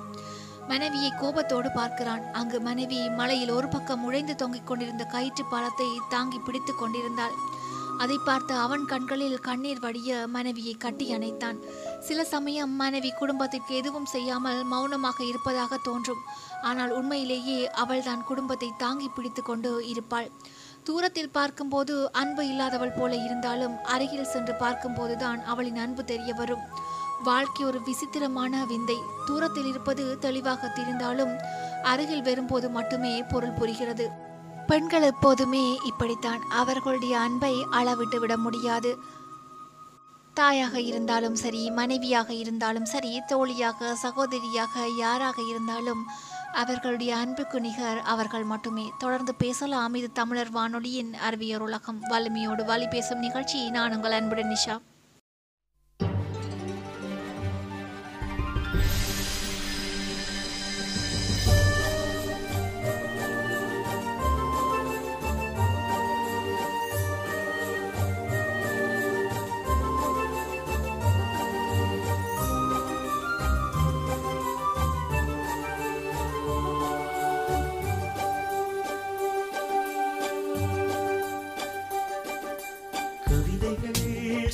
மனைவியை 0.70 1.10
கோபத்தோடு 1.20 1.70
பார்க்கிறான். 1.70 2.22
அங்கு 2.32 2.60
மனைவி 2.60 3.00
மலையில் 3.20 3.56
ஒரு 3.56 3.68
பக்கம் 3.68 4.04
உழைந்து 4.04 4.34
தொங்கிக் 4.34 4.66
கொண்டிருந்த 4.66 5.04
கயிற்று 5.04 5.44
பாலத்தை 5.44 5.88
தாங்கி 6.08 6.38
பிடித்துக் 6.38 6.80
கொண்டிருந்தாள். 6.80 7.36
அதை 7.98 8.16
பார்த்து 8.24 8.54
அவன் 8.54 8.84
கண்களில் 8.84 9.40
கண்ணீர் 9.40 9.80
வடிய 9.80 10.26
மனைவியை 10.26 10.74
கட்டி 10.74 11.06
அணைத்தான். 11.14 11.58
சில 12.00 12.24
சமயம் 12.24 12.72
மனைவி 12.76 13.10
குடும்பத்திற்கு 13.18 13.72
எதுவும் 13.74 14.08
செய்யாமல் 14.14 14.60
மௌனமாக 14.64 15.18
இருப்பதாக 15.24 15.78
தோன்றும். 15.88 16.22
ஆனால் 16.62 16.90
உண்மையிலேயே 16.90 17.58
அவள்தான் 17.82 18.24
குடும்பத்தை 18.24 18.70
தாங்கி 18.76 19.08
பிடித்து 19.08 19.42
கொண்டு 19.42 19.72
இருப்பாள். 19.86 20.30
தூரத்தில் 20.84 21.34
பார்க்கும்போது 21.38 21.94
அன்பு 22.12 22.44
இல்லாதவள் 22.44 22.96
போல 22.98 23.12
இருந்தாலும் 23.16 23.76
அருகில் 23.94 24.30
சென்று 24.32 24.54
பார்க்கும்போதுதான் 24.54 25.42
அவளின் 25.44 25.76
அன்பு 25.76 26.04
தெரிய 26.04 26.32
வரும். 26.34 26.64
வாழ்க்கை 27.22 27.66
ஒரு 27.66 27.82
விசித்திரமான 27.82 28.64
விந்தை. 28.64 28.98
தூரத்தில் 29.26 29.66
இருப்பது 29.66 30.18
தெளிவாக 30.18 30.72
தெரிந்தாலும் 30.76 31.34
அருகில் 31.82 32.22
வரும்போது 32.22 32.70
மட்டுமே 32.70 33.22
பொருள் 33.22 33.50
புரிகிறது. 33.50 34.10
பெண்கள் 34.66 35.02
எப்போதுமே 35.02 35.78
இப்படித்தான். 35.84 36.40
அவர்களுடைய 36.50 37.18
அன்பை 37.18 37.66
அளவிட்டு 37.70 38.20
விட 38.20 38.36
முடியாது. 38.36 39.20
தாயாக 40.34 40.80
இருந்தாலும் 40.80 41.34
சரி 41.34 41.70
மனைவியாக 41.70 42.32
இருந்தாலும் 42.32 42.84
சரி 42.84 43.20
தோழியாக 43.26 43.96
சகோதரியாக 44.02 44.86
யாராக 44.98 45.42
இருந்தாலும் 45.42 46.06
அவர்களுடைய 46.52 47.16
அன்புக்கு 47.16 47.60
நிகர் 47.60 47.98
அவர்கள் 47.98 48.44
மட்டுமே. 48.44 48.92
தொடர்ந்து 48.98 49.34
பேசலாம். 49.34 49.94
இது 49.94 50.12
தமிழர் 50.12 50.50
வானொலியின் 50.50 51.14
அறிவியர் 51.14 51.60
உலகம். 51.60 52.00
வலிமையோடு 52.00 52.64
வழி 52.64 52.88
பேசும் 52.88 53.18
நிகழ்ச்சி. 53.18 53.70
நான் 53.70 53.94
உங்கள் 53.94 54.12
அன்புடன் 54.12 54.56
நிஷா. 54.56 54.78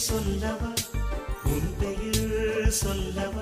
சொல்லவா? 0.08 0.70
உன் 1.44 1.70
பெயர் 1.78 2.70
சொல்லவா? 2.82 3.37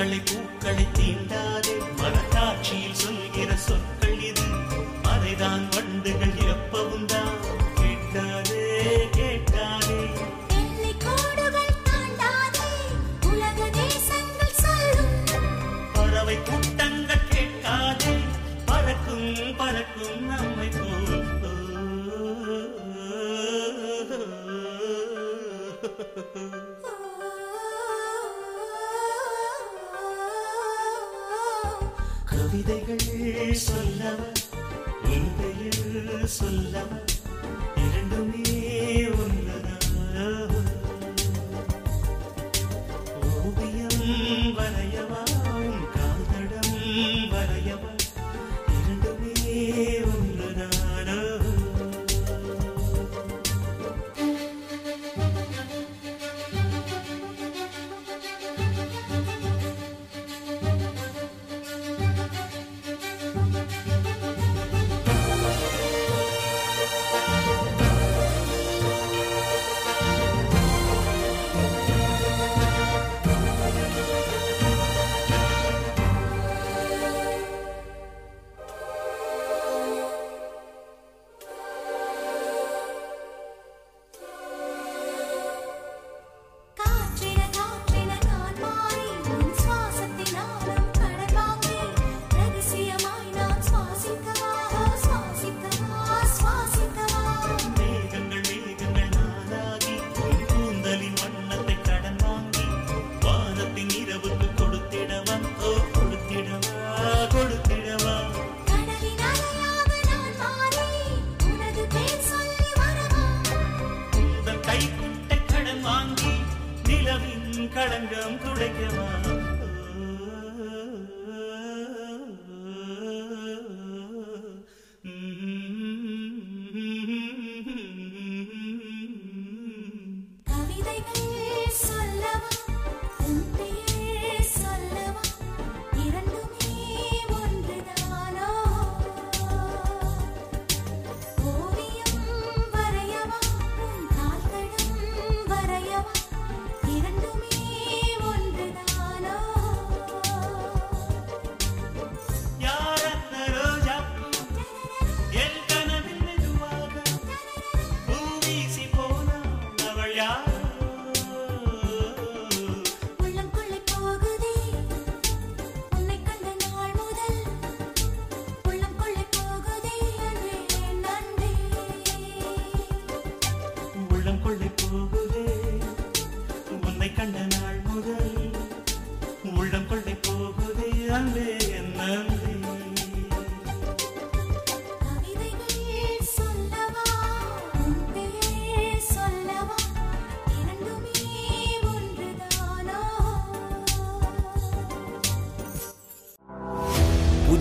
película. 0.00 0.39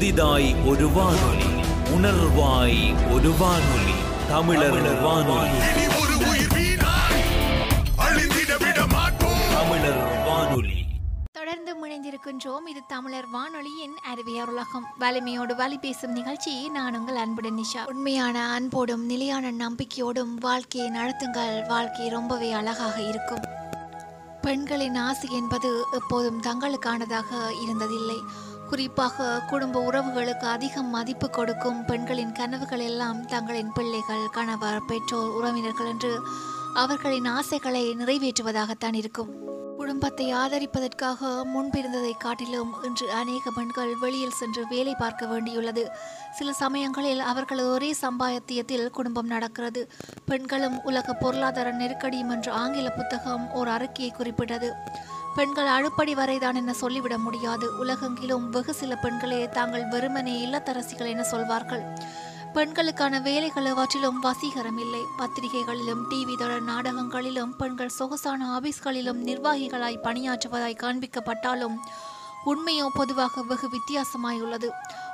புதிதாய் 0.09 0.55
ஒரு 0.65 0.89
வானொலி 0.89 1.49
உணர்வாய் 1.95 3.11
ஒரு 3.13 3.31
வானொலி 3.31 3.93
தமிழர் 4.27 5.01
வானொலி. 5.01 5.57
தமிழர் 9.53 10.23
வானொலி. 10.25 10.85
தொடர்ந்து 11.31 11.87
இணைந்திருக்கின்றோம் 11.87 12.69
இது 12.69 12.81
தமிழர் 12.87 13.29
வானொலியின் 13.29 13.95
அறிவியர் 14.03 14.49
உலகம் 14.49 14.85
வலிமையோடு 14.99 15.55
வலி 15.55 15.77
பேசும் 15.77 16.11
நிகழ்ச்சி 16.11 16.69
நான் 16.69 16.97
உங்கள் 16.97 17.15
அன்புடன் 17.15 17.57
நிஷா. 17.57 17.85
உண்மையான 17.85 18.51
அன்போடும் 18.51 19.05
நிலையான 19.05 19.51
நம்பிக்கையோடும் 19.51 20.35
வாழ்க்கையை 20.39 20.91
நடத்துங்கள். 20.91 21.67
வாழ்க்கை 21.67 22.09
ரொம்பவே 22.09 22.51
அழகாக 22.51 23.01
இருக்கும். 23.01 23.41
பெண்களின் 24.41 24.95
ஆசை 24.95 25.29
என்பது 25.31 25.83
எப்போதும் 25.91 26.41
தங்களுக்கானதாக 26.41 27.53
இருந்ததில்லை. 27.67 28.17
குறிப்பாக 28.69 29.27
குடும்ப 29.49 29.81
உறவுகளுக்கு 29.91 30.45
அதிகம் 30.45 30.89
மதிப்பு 30.89 31.29
கொடுக்கும் 31.29 31.85
பெண்களின் 31.85 32.31
கனவுகள் 32.31 32.79
எல்லாம் 32.79 33.25
தங்களின் 33.25 33.71
பிள்ளைகள் 33.73 34.25
கணவர் 34.31 34.85
பெற்றோர் 34.85 35.31
உறவினர்கள் 35.31 35.87
என்று 35.87 36.11
அவர்களின் 36.73 37.25
ஆசைகளை 37.25 37.83
நிறைவேற்றுவதாகத்தான் 37.95 38.93
இருக்கும். 38.93 39.31
குடும்பத்தை 39.89 40.33
ஆதரிப்பதற்காக 40.33 41.19
முன்பிருந்ததை 41.53 42.11
காட்டிலும் 42.17 42.75
இன்று 42.83 43.11
அநேக 43.11 43.51
பெண்கள் 43.55 43.95
வெளியில் 43.99 44.31
சென்று 44.31 44.67
வேலை 44.67 44.95
பார்க்க 44.95 45.25
வேண்டியுள்ளது. 45.25 45.83
சில 46.31 46.53
சமயங்களில் 46.53 47.19
அவர்களது 47.19 47.69
ஒரே 47.71 47.95
சம்பாத்தியத்தில் 48.01 48.89
குடும்பம் 48.89 49.27
நடக்கிறது. 49.27 49.91
பெண்களும் 50.25 50.83
உலக 50.83 51.13
பொருளாதார 51.13 51.71
நெருக்கடியும் 51.71 52.29
என்ற 52.29 52.51
ஆங்கில 52.51 52.89
புத்தகம் 52.89 53.53
ஒரு 53.53 53.69
அறிக்கையை 53.69 54.15
குறிப்பிட்டது. 54.15 54.73
பெண்கள் 55.35 55.67
அழுப்படி 55.67 56.11
வரைதான் 56.11 56.55
என 56.55 56.73
சொல்லிவிட 56.73 57.17
முடியாது. 57.17 57.85
உலகெங்கிலும் 57.85 58.49
வெகு 58.49 58.73
சில 58.73 58.95
பெண்களே 58.95 59.49
தாங்கள் 59.49 59.87
வெறுமனே 59.87 60.45
இல்லத்தரசிகள் 60.45 61.07
என 61.07 61.23
சொல்வார்கள். 61.23 61.83
பெண்களுக்கான 62.53 63.19
வேலைகள் 63.19 63.65
அவற்றிலும் 63.65 64.23
வசீகரம் 64.23 64.79
இல்லை 64.79 65.01
பத்திரிகைகளிலும் 65.17 66.01
டிவி 66.09 66.35
தொடர் 66.37 66.63
நாடகங்களிலும் 66.63 67.55
பெண்கள் 67.57 67.89
சொகுசான 67.89 68.59
ஆபீஸ்களிலும் 68.59 69.19
நிர்வாகிகளாய் 69.29 70.03
பணியாற்றுவதாய் 70.03 70.79
காண்பிக்கப்பட்டாலும் 70.83 71.75
உண்மையோ 72.45 72.87
பொதுவாக 72.93 73.41
வெகு 73.41 73.69
வித்தியாசமாயுள்ளது. 73.75 74.69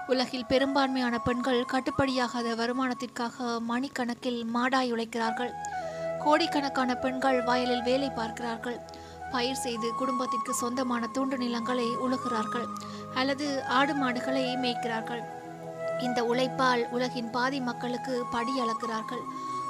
உலகில் 0.08 0.46
பெரும்பான்மையான 0.46 1.20
பெண்கள் 1.20 1.66
கட்டுப்படியாகாத 1.74 2.48
வருமானத்திற்காக 2.62 3.60
மணிக்கணக்கில் 3.70 4.42
மாடாய் 4.54 4.92
உழைக்கிறார்கள். 4.92 5.54
கோடிக்கணக்கான 6.24 6.96
பெண்கள் 6.96 7.44
வயலில் 7.44 7.84
வேலை 7.84 8.10
பார்க்கிறார்கள். 8.10 8.80
பயிர் 9.32 9.64
செய்து 9.66 9.94
குடும்பத்திற்கு 9.98 10.54
சொந்தமான 10.54 11.10
தூண்டு 11.14 11.38
நிலங்களை 11.38 11.88
உழுகிறார்கள். 12.06 12.68
அல்லது 13.16 13.64
ஆடு 13.64 13.94
மாடுகளை 13.94 14.44
மேய்க்கிறார்கள். 14.56 15.24
இந்த 16.02 16.24
உழைப்பால் 16.24 16.90
உலகின் 16.92 17.32
பாதி 17.32 17.60
மக்களுக்கு 17.60 18.26
படி 18.32 18.54
அளக்கிறார்கள். 18.60 19.24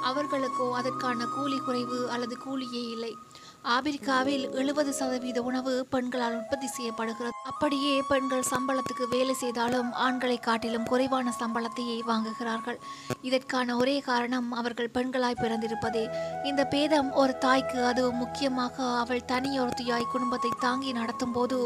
அவர்களுக்கோ 0.04 0.72
அதற்கான 0.72 1.26
கூலி 1.26 1.58
குறைவு 1.58 2.10
அல்லது 2.10 2.36
கூலியே 2.44 2.82
இல்லை. 2.90 3.16
ஆப்பிரிக்காவில் 3.62 4.50
எழுபது 4.50 4.92
சதவீத 4.92 5.42
உணவு 5.42 5.86
பெண்களால் 5.90 6.36
உற்பத்தி 6.36 6.66
செய்யப்படுகிறது. 6.66 7.32
அப்படியே 7.42 8.02
பெண்கள் 8.08 8.44
சம்பளத்துக்கு 8.50 9.04
வேலை 9.08 9.34
செய்தாலும் 9.34 9.92
ஆண்களை 9.92 10.38
காட்டிலும் 10.38 10.84
குறைவான 10.84 11.32
சம்பளத்தையே 11.40 11.98
வாங்குகிறார்கள். 12.10 12.78
இதற்கான 13.22 13.76
ஒரே 13.76 14.00
காரணம் 14.00 14.52
அவர்கள் 14.52 14.94
பெண்களாய் 14.94 15.42
பிறந்திருப்பதே. 15.42 16.04
இந்த 16.44 16.64
பேதம் 16.64 17.12
ஒரு 17.12 17.38
தாய்க்கு 17.38 17.84
அதுவும் 17.84 18.16
முக்கியமாக 18.16 18.96
அவள் 18.98 19.28
தனியொருத்தியாய் 19.32 20.12
குடும்பத்தை 20.12 20.52
தாங்கி 20.58 20.92
நடத்தும் 20.92 21.32
போது 21.32 21.58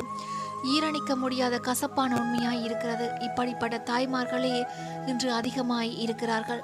ஈரணிக்க 0.64 1.16
முடியாத 1.16 1.58
கசப்பான 1.58 2.16
உண்மையாய் 2.16 2.64
இருக்கிறது. 2.64 3.10
இப்படிப்பட்ட 3.20 3.82
தாய்மார்களே 3.86 4.64
இன்று 5.06 5.32
அதிகமாய் 5.32 5.98
இருக்கிறார்கள். 5.98 6.62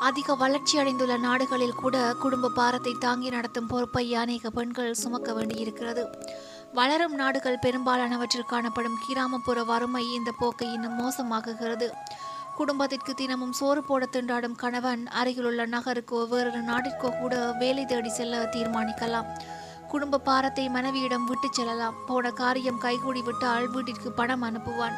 அதிக 0.00 0.34
வளர்ச்சி 0.34 0.78
அடைந்துள்ள 0.78 1.16
நாடுகளில் 1.16 1.74
கூட 1.74 2.14
குடும்ப 2.14 2.48
பாரத்தை 2.48 2.96
தாங்கி 3.00 3.30
நடத்தும் 3.30 3.66
பொறுப்பை 3.66 4.14
அநேக 4.14 4.50
பெண்கள் 4.50 4.94
சுமக்க 4.94 5.32
வேண்டியிருக்கிறது. 5.32 6.18
வளரும் 6.72 7.14
நாடுகள் 7.14 7.58
பெரும்பாலானவற்றில் 7.58 8.48
காணப்படும் 8.48 8.98
கிராமப்புற 9.06 9.64
வறுமை 9.64 10.12
இந்த 10.12 10.32
போக்கை 10.38 10.72
இன்னும் 10.72 10.98
மோசமாக்குகிறது. 10.98 11.90
குடும்பத்திற்கு 12.56 13.14
தினமும் 13.14 13.52
சோறு 13.52 13.82
போட 13.82 14.06
திண்டாடும் 14.12 14.56
கணவன் 14.56 15.06
அருகிலுள்ள 15.06 15.66
நகருக்கோ 15.66 16.28
வேறொரு 16.28 16.62
நாட்டிற்கோ 16.62 17.18
கூட 17.18 17.52
வேலை 17.58 17.84
தேடி 17.84 18.08
செல்ல 18.08 18.42
தீர்மானிக்கலாம். 18.42 19.26
குடும்ப 19.92 20.22
பாரத்தை 20.28 20.64
மனைவியிடம் 20.76 21.26
விட்டுச் 21.30 21.56
செல்லலாம். 21.56 21.96
போன 22.08 22.30
காரியம் 22.40 22.82
கைகூடி 22.84 23.22
விட்டால் 23.28 23.66
வீட்டிற்கு 23.74 24.10
பணம் 24.20 24.44
அனுப்புவான். 24.48 24.96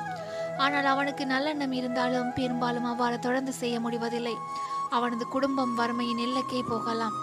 ஆனால் 0.64 0.88
அவனுக்கு 0.92 1.24
நல்லெண்ணம் 1.24 1.74
இருந்தாலும் 1.80 2.32
பெரும்பாலும் 2.38 2.88
அவ்வாறு 2.90 3.16
தொடர்ந்து 3.18 3.52
செய்ய 3.60 3.76
முடிவதில்லை. 3.84 4.34
அவனது 4.96 5.24
குடும்பம் 5.34 5.72
வறுமையின் 5.80 6.22
எல்லைக்கே 6.26 6.60
போகலாம். 6.72 7.16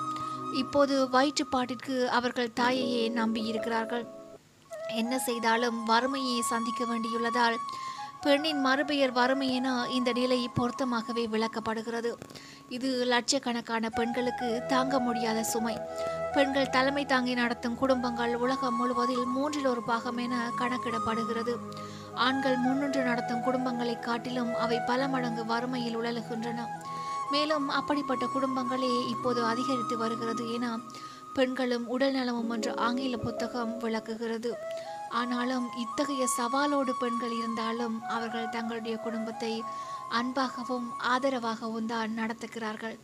இப்போது 0.62 0.96
வயிற்றுப்பாட்டிற்கு 1.14 1.96
அவர்கள் 2.18 2.56
தாயையே 2.62 3.04
நம்பியிருக்கிறார்கள். 3.20 4.06
என்ன 5.02 5.14
செய்தாலும் 5.28 5.78
வறுமையை 5.92 6.38
சந்திக்க 6.52 6.82
வேண்டியுள்ளதால் 6.92 7.58
பெண்ணின் 8.24 8.60
மறுபெயர் 8.66 9.14
வறுமை 9.20 9.48
என 9.58 9.70
இந்த 9.98 10.10
நிலை 10.18 10.40
பொருத்தமாகவே 10.58 11.24
விளக்கப்படுகிறது. 11.36 12.12
இது 12.78 12.90
லட்சக்கணக்கான 13.14 13.86
பெண்களுக்கு 14.00 14.50
தாங்க 14.74 15.00
முடியாத 15.00 15.40
சுமை. 15.54 15.76
பெண்கள் 16.36 16.74
தலைமை 16.76 17.04
தாங்கி 17.06 17.34
நடத்தும் 17.34 17.78
குடும்பங்கள் 17.82 18.34
உலகம் 18.36 18.78
முழுவதில் 18.80 19.26
மூன்றில் 19.36 19.70
ஒரு 19.72 19.82
பாகம் 19.90 20.18
என 20.18 20.36
கணக்கிடப்படுகிறது. 20.60 21.54
ஆண்கள் 22.26 22.58
முன்னின்று 22.58 23.02
நடத்தும் 23.04 23.44
குடும்பங்களை 23.48 23.96
காட்டிலும் 24.00 24.52
அவை 24.56 24.78
பல 24.90 25.08
மடங்கு 25.08 25.44
வறுமையில் 25.46 25.98
உழலுகின்றன. 26.02 26.60
மேலும் 27.34 27.68
அப்படிப்பட்ட 27.70 28.26
குடும்பங்களே 28.36 28.94
இப்போது 29.14 29.42
அதிகரித்து 29.46 29.98
வருகிறது 29.98 30.46
என 30.54 30.78
பெண்களும் 31.34 31.86
உடல் 31.88 32.16
நலமும் 32.18 32.50
என்று 32.50 32.72
ஆங்கில 32.86 33.18
புத்தகம் 33.18 33.74
விளக்குகிறது. 33.78 34.52
ஆனாலும் 35.20 35.68
இத்தகைய 35.84 36.26
சவாலோடு 36.38 36.94
பெண்கள் 37.00 37.36
இருந்தாலும் 37.38 37.96
அவர்கள் 38.16 38.54
தங்களுடைய 38.56 38.98
குடும்பத்தை 38.98 39.54
அன்பாகவும் 40.20 40.88
ஆதரவாகவும் 41.14 41.90
தான் 41.94 42.18
நடத்துகிறார்கள். 42.20 42.98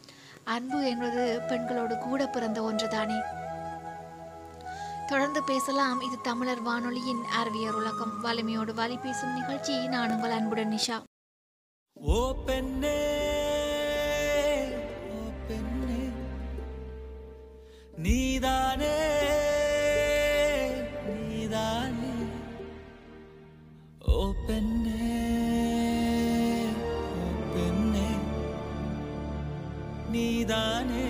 அன்பு 0.55 0.77
என்பது 0.89 1.23
பெண்களோடு 1.47 1.95
கூட 1.97 2.27
பிறந்த 2.27 2.59
ஒன்றுதானே? 2.61 3.17
தொடர்ந்து 5.07 5.41
பேசலாம் 5.43 5.99
இது 6.01 6.17
தமிழர் 6.21 6.61
வானொலியின் 6.61 7.21
அறிவியர் 7.39 7.75
உலகம். 7.75 8.13
வலிமையோடு 8.21 8.73
வலி 8.73 8.97
பேசும் 8.97 9.33
நிகழ்ச்சி 9.33 9.75
நான் 9.87 10.13
உங்கள் 10.15 10.35
அன்புடன் 10.37 10.73
நிஷா. 10.73 10.97
ஓ 11.93 12.17
பெண்ணே 12.45 12.97
ஓ 15.15 15.21
பெண்ணே 15.47 15.99
நீதானே 17.97 18.95
நீதானே. 21.07 22.13
ஓ 24.05 24.33
பெண்ணே 24.47 25.06
நீதானே 30.49 31.06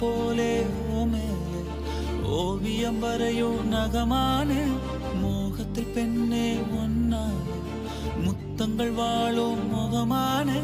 போலே 0.00 0.52
ஓமேலே 0.94 1.60
ஓவியம் 2.38 3.00
வரையோ 3.00 3.50
நகமானே 3.72 4.62
மோகத்தில் 5.22 5.92
பெண்ணே 5.94 6.46
ஒன்னானே 6.78 7.56
முத்தங்கள் 8.24 8.94
வாழும் 8.94 9.62
முகமானே 9.72 10.58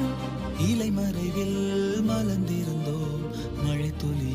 இலை 0.66 0.90
மறைவில் 0.90 1.58
மலர்ந்திருந்தோம் 2.08 3.24
மழை 3.64 3.90
துளி 3.98 4.30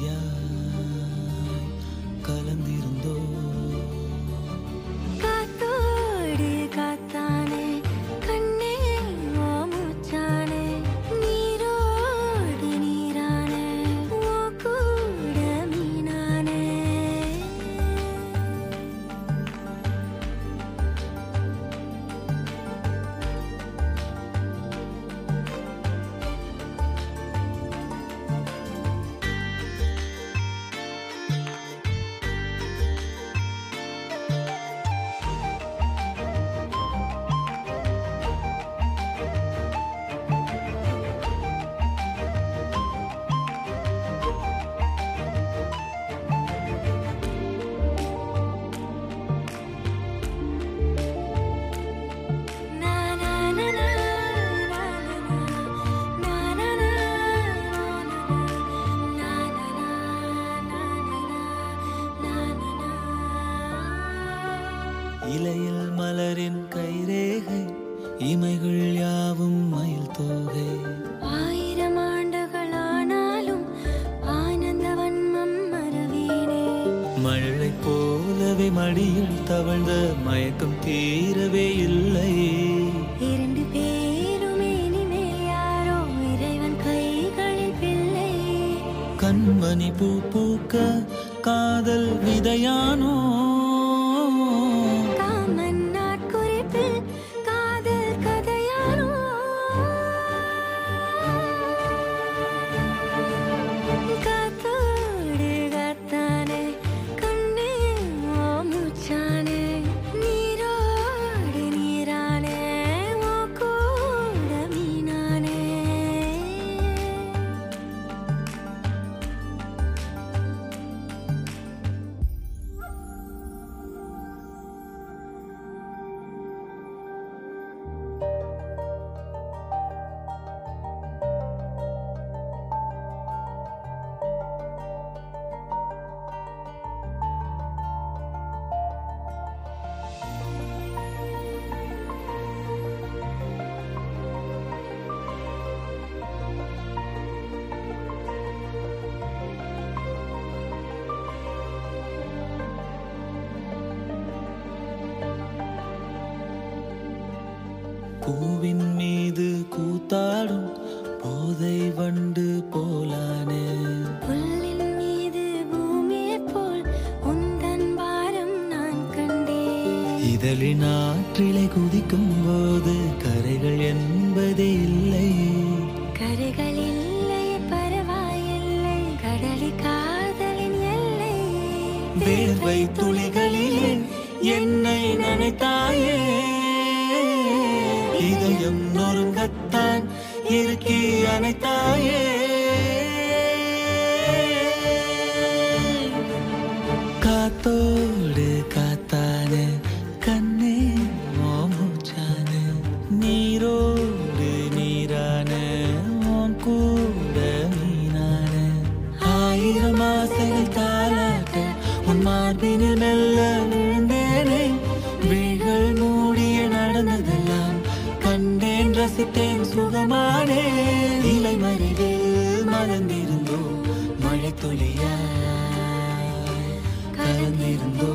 புதிதாய் 228.02 228.14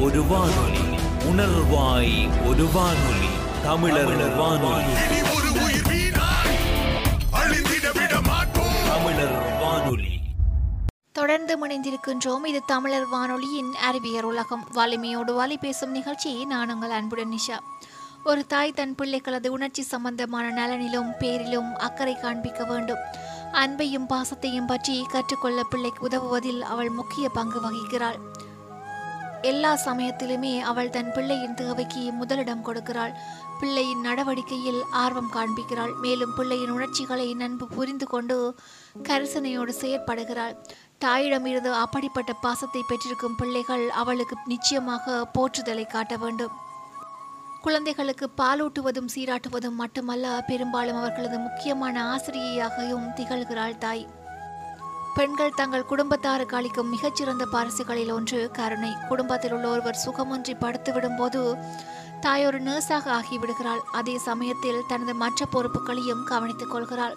ஒரு 0.00 0.22
வானொலி 0.22 0.86
உணர்வாய் 1.30 2.46
ஒரு 2.46 2.66
வானொலி 2.72 3.32
தமிழர் 3.62 4.36
வானொலி. 4.36 5.17
இணைந்திருக்கின்றோம் 12.18 12.46
இது 12.50 12.60
தமிழர் 12.66 13.08
வானொலியின் 13.08 13.70
அறிவியர் 13.88 14.24
உலகம். 14.24 14.64
வலிமையோடு 14.72 15.32
வாலி 15.38 15.56
பேசும் 15.60 15.90
நிகழ்ச்சியை 15.90 16.44
நான் 16.44 16.72
உங்கள் 16.74 16.90
அன்புடன் 16.90 17.32
நிஷா. 17.34 17.58
ஒரு 18.24 18.42
தாய் 18.46 18.76
தன் 18.78 18.94
பிள்ளைகளது 18.94 19.48
உணர்ச்சி 19.52 19.82
சம்பந்தமான 19.82 20.46
நலனிலும் 20.50 21.10
பேரிலும் 21.18 21.70
அக்கறை 21.76 22.14
காண்பிக்க 22.16 22.64
வேண்டும். 22.64 23.04
அன்பையும் 23.52 24.10
பாசத்தையும் 24.14 24.66
பற்றி 24.66 25.06
கற்றுக்கொள்ள 25.08 25.62
பிள்ளைக்கு 25.62 26.02
உதவுவதில் 26.08 26.60
அவள் 26.72 26.90
முக்கிய 26.90 27.28
பங்கு 27.28 27.60
வகிக்கிறாள். 27.60 28.18
எல்லா 29.42 29.72
சமயத்திலுமே 29.84 30.52
அவள் 30.70 30.90
தன் 30.90 31.12
பிள்ளையின் 31.12 31.54
தேவைக்கு 31.54 32.00
முதலிடம் 32.12 32.64
கொடுக்கிறாள். 32.64 33.12
பிள்ளையின் 33.60 34.00
நடவடிக்கையில் 34.00 34.80
ஆர்வம் 35.02 35.30
காண்பிக்கிறாள். 35.34 35.94
மேலும் 36.00 36.34
பிள்ளையின் 36.36 36.70
உணர்ச்சிகளை 36.70 37.28
நன்கு 37.34 37.66
புரிந்து 37.66 38.06
கொண்டு 38.06 38.36
கரிசனையோடு 39.08 39.74
செயற்படுகிறாள். 39.82 40.56
தாயிடமிருந்து 41.04 41.70
அப்படிப்பட்ட 41.70 42.32
பாசத்தை 42.32 42.84
பெற்றிருக்கும் 42.88 43.36
பிள்ளைகள் 43.36 43.90
அவளுக்கு 43.90 44.36
நிச்சயமாக 44.44 45.26
போற்றுதலை 45.34 45.86
காட்ட 45.86 46.16
வேண்டும். 46.16 46.54
குழந்தைகளுக்கு 47.62 48.30
பாலூட்டுவதும் 48.36 49.12
சீராட்டுவதும் 49.14 49.78
மட்டுமல்ல 49.82 50.44
பெரும்பாலும் 50.46 50.96
அவர்களது 50.96 51.38
முக்கியமான 51.38 52.16
ஆசிரியையாகவும் 52.16 53.06
திகழ்கிறாள் 53.16 53.78
தாய். 53.78 54.08
பெண்கள் 55.14 55.56
தங்கள் 55.56 55.88
குடும்பத்தாருக்கு 55.88 56.56
அளிக்கும் 56.56 56.88
மிகச்சிறந்த 56.88 57.44
பரிசுகளில் 57.44 58.10
ஒன்று 58.10 58.50
கருணை. 58.50 58.92
குடும்பத்தில் 59.08 59.52
உள்ள 59.52 59.68
ஒருவர் 59.68 60.02
சுகமொன்றி 60.06 60.54
படுத்துவிடும் 60.60 61.16
போது 61.16 61.56
தாய் 62.20 62.46
ஒரு 62.46 62.60
நர்ஸாக 62.62 63.06
ஆகிவிடுகிறாள். 63.20 63.82
அதே 63.92 64.18
சமயத்தில் 64.18 64.86
தனது 64.88 65.14
மற்ற 65.14 65.46
பொறுப்புகளையும் 65.52 66.24
கவனித்துக் 66.24 66.70
கொள்கிறாள். 66.70 67.16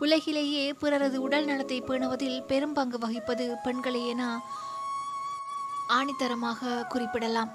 உலகிலேயே 0.00 0.72
பிறரது 0.72 1.22
உடல் 1.22 1.44
நலத்தை 1.44 1.80
பேணுவதில் 1.80 2.40
பெரும் 2.46 2.72
பங்கு 2.72 2.98
வகிப்பது 2.98 3.54
பெண்களே 3.62 4.06
என 4.06 4.40
ஆணித்தரமாக 5.88 6.86
குறிப்பிடலாம். 6.88 7.50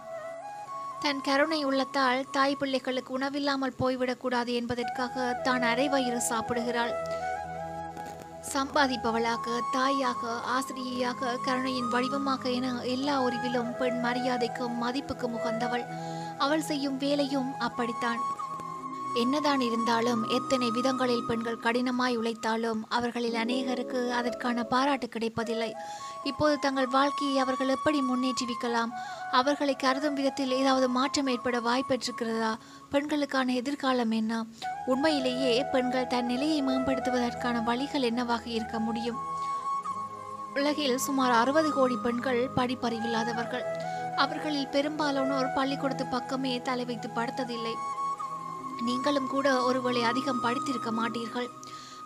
தன் 1.03 1.21
கருணை 1.21 1.63
உள்ளத்தால் 1.63 2.25
தாய் 2.31 2.57
பிள்ளைகளுக்கு 2.57 3.13
உணவில்லாமல் 3.17 3.77
போய்விடக்கூடாது 3.81 4.53
என்பதற்காக 4.53 5.33
தான் 5.43 5.61
அரைவயிறு 5.61 6.21
சாப்பிடுகிறாள். 6.29 6.93
சம்பாதிப்பவளாக 8.53 9.45
தாயாக 9.71 10.31
ஆசிரியையாக 10.55 11.37
கருணையின் 11.45 11.89
வடிவமாக 11.89 12.49
என 12.49 12.67
எல்லா 12.83 13.21
உரிவிலும் 13.21 13.71
பெண் 13.77 13.99
மரியாதைக்கும் 14.05 14.77
மதிப்புக்கும் 14.83 15.37
உகந்தவள். 15.39 15.85
அவள் 16.37 16.61
செய்யும் 16.61 16.97
வேலையும் 16.97 17.53
அப்படித்தான். 17.57 18.21
என்னதான் 19.15 19.59
இருந்தாலும் 19.59 20.29
எத்தனை 20.29 20.71
விதங்களில் 20.71 21.23
பெண்கள் 21.23 21.57
கடினமாய் 21.57 22.17
உழைத்தாலும் 22.17 22.85
அவர்களில் 22.89 23.33
அநேகருக்கு 23.33 24.09
அதற்கான 24.09 24.63
பாராட்டு 24.63 25.09
கிடைப்பதில்லை. 25.09 25.75
இப்போது 26.23 26.59
தங்கள் 26.59 26.87
வாழ்க்கையை 26.87 27.37
அவர்கள் 27.37 27.67
எப்படி 27.67 28.01
முன்னேற்றிவிக்கலாம்? 28.01 28.89
அவர்களை 29.31 29.75
கருதும் 29.75 30.13
விதத்தில் 30.13 30.51
ஏதாவது 30.51 30.89
மாற்றம் 30.89 31.27
ஏற்பட 31.27 31.59
வாய்ப்பெற்றிருக்கிறதா 31.59 32.55
பெண்களுக்கான 32.89 33.53
எதிர்காலம் 33.53 34.11
என்ன? 34.11 34.45
உண்மையிலேயே 34.85 35.65
பெண்கள் 35.71 36.07
தன் 36.07 36.25
நிலையை 36.25 36.63
மேம்படுத்துவதற்கான 36.63 37.63
வழிகள் 37.63 38.01
என்னவாக 38.01 38.49
இருக்க 38.49 38.79
முடியும்? 38.79 39.17
உலகில் 40.53 40.97
சுமார் 40.97 41.31
அறுபது 41.31 41.73
கோடி 41.73 41.95
பெண்கள் 42.03 42.49
படிப்பறிவில்லாதவர்கள். 42.55 43.63
அவர்களில் 44.15 44.67
பெரும்பாலானோர் 44.67 45.53
பள்ளிக்கூடத்து 45.53 46.05
பக்கமே 46.05 46.61
தலை 46.61 46.85
வைத்து 46.85 47.09
படுத்ததில்லை. 47.15 47.73
நீங்களும் 48.87 49.29
கூட 49.33 49.47
ஒருவேளை 49.63 50.03
அதிகம் 50.03 50.41
படித்திருக்க 50.45 50.91
மாட்டீர்கள். 50.91 51.49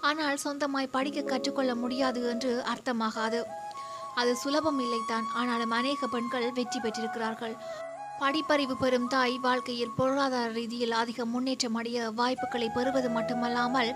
ஆனால் 0.09 0.41
சொந்தமாய் 0.43 0.93
படிக்க 0.95 1.19
கற்றுக்கொள்ள 1.21 1.71
முடியாது 1.75 2.21
என்று 2.31 2.51
அர்த்தமாகாது. 2.71 3.39
அது 4.21 4.31
சுலபம் 4.41 4.79
இல்லைத்தான். 4.85 5.27
ஆனாலும் 5.39 5.75
அநேக 5.79 6.07
பெண்கள் 6.07 6.47
வெற்றி 6.57 6.79
பெற்றிருக்கிறார்கள். 6.79 7.55
படிப்பறிவு 8.21 8.75
பெறும் 8.81 9.07
தாய் 9.13 9.37
வாழ்க்கையில் 9.45 9.95
பொருளாதார 9.95 10.49
ரீதியில் 10.57 10.93
அதிக 10.99 11.25
முன்னேற்றம் 11.25 11.77
அடைய 11.79 12.09
வாய்ப்புகளை 12.19 12.67
பெறுவது 12.75 13.09
மட்டுமல்லாமல் 13.09 13.91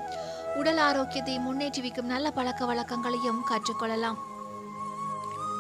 உடல் 0.56 0.82
ஆரோக்கியத்தை 0.88 1.36
முன்னேற்றுவிக்கும் 1.40 2.12
நல்ல 2.14 2.28
பழக்க 2.32 2.66
வழக்கங்களையும் 2.66 3.44
கற்றுக்கொள்ளலாம். 3.52 4.18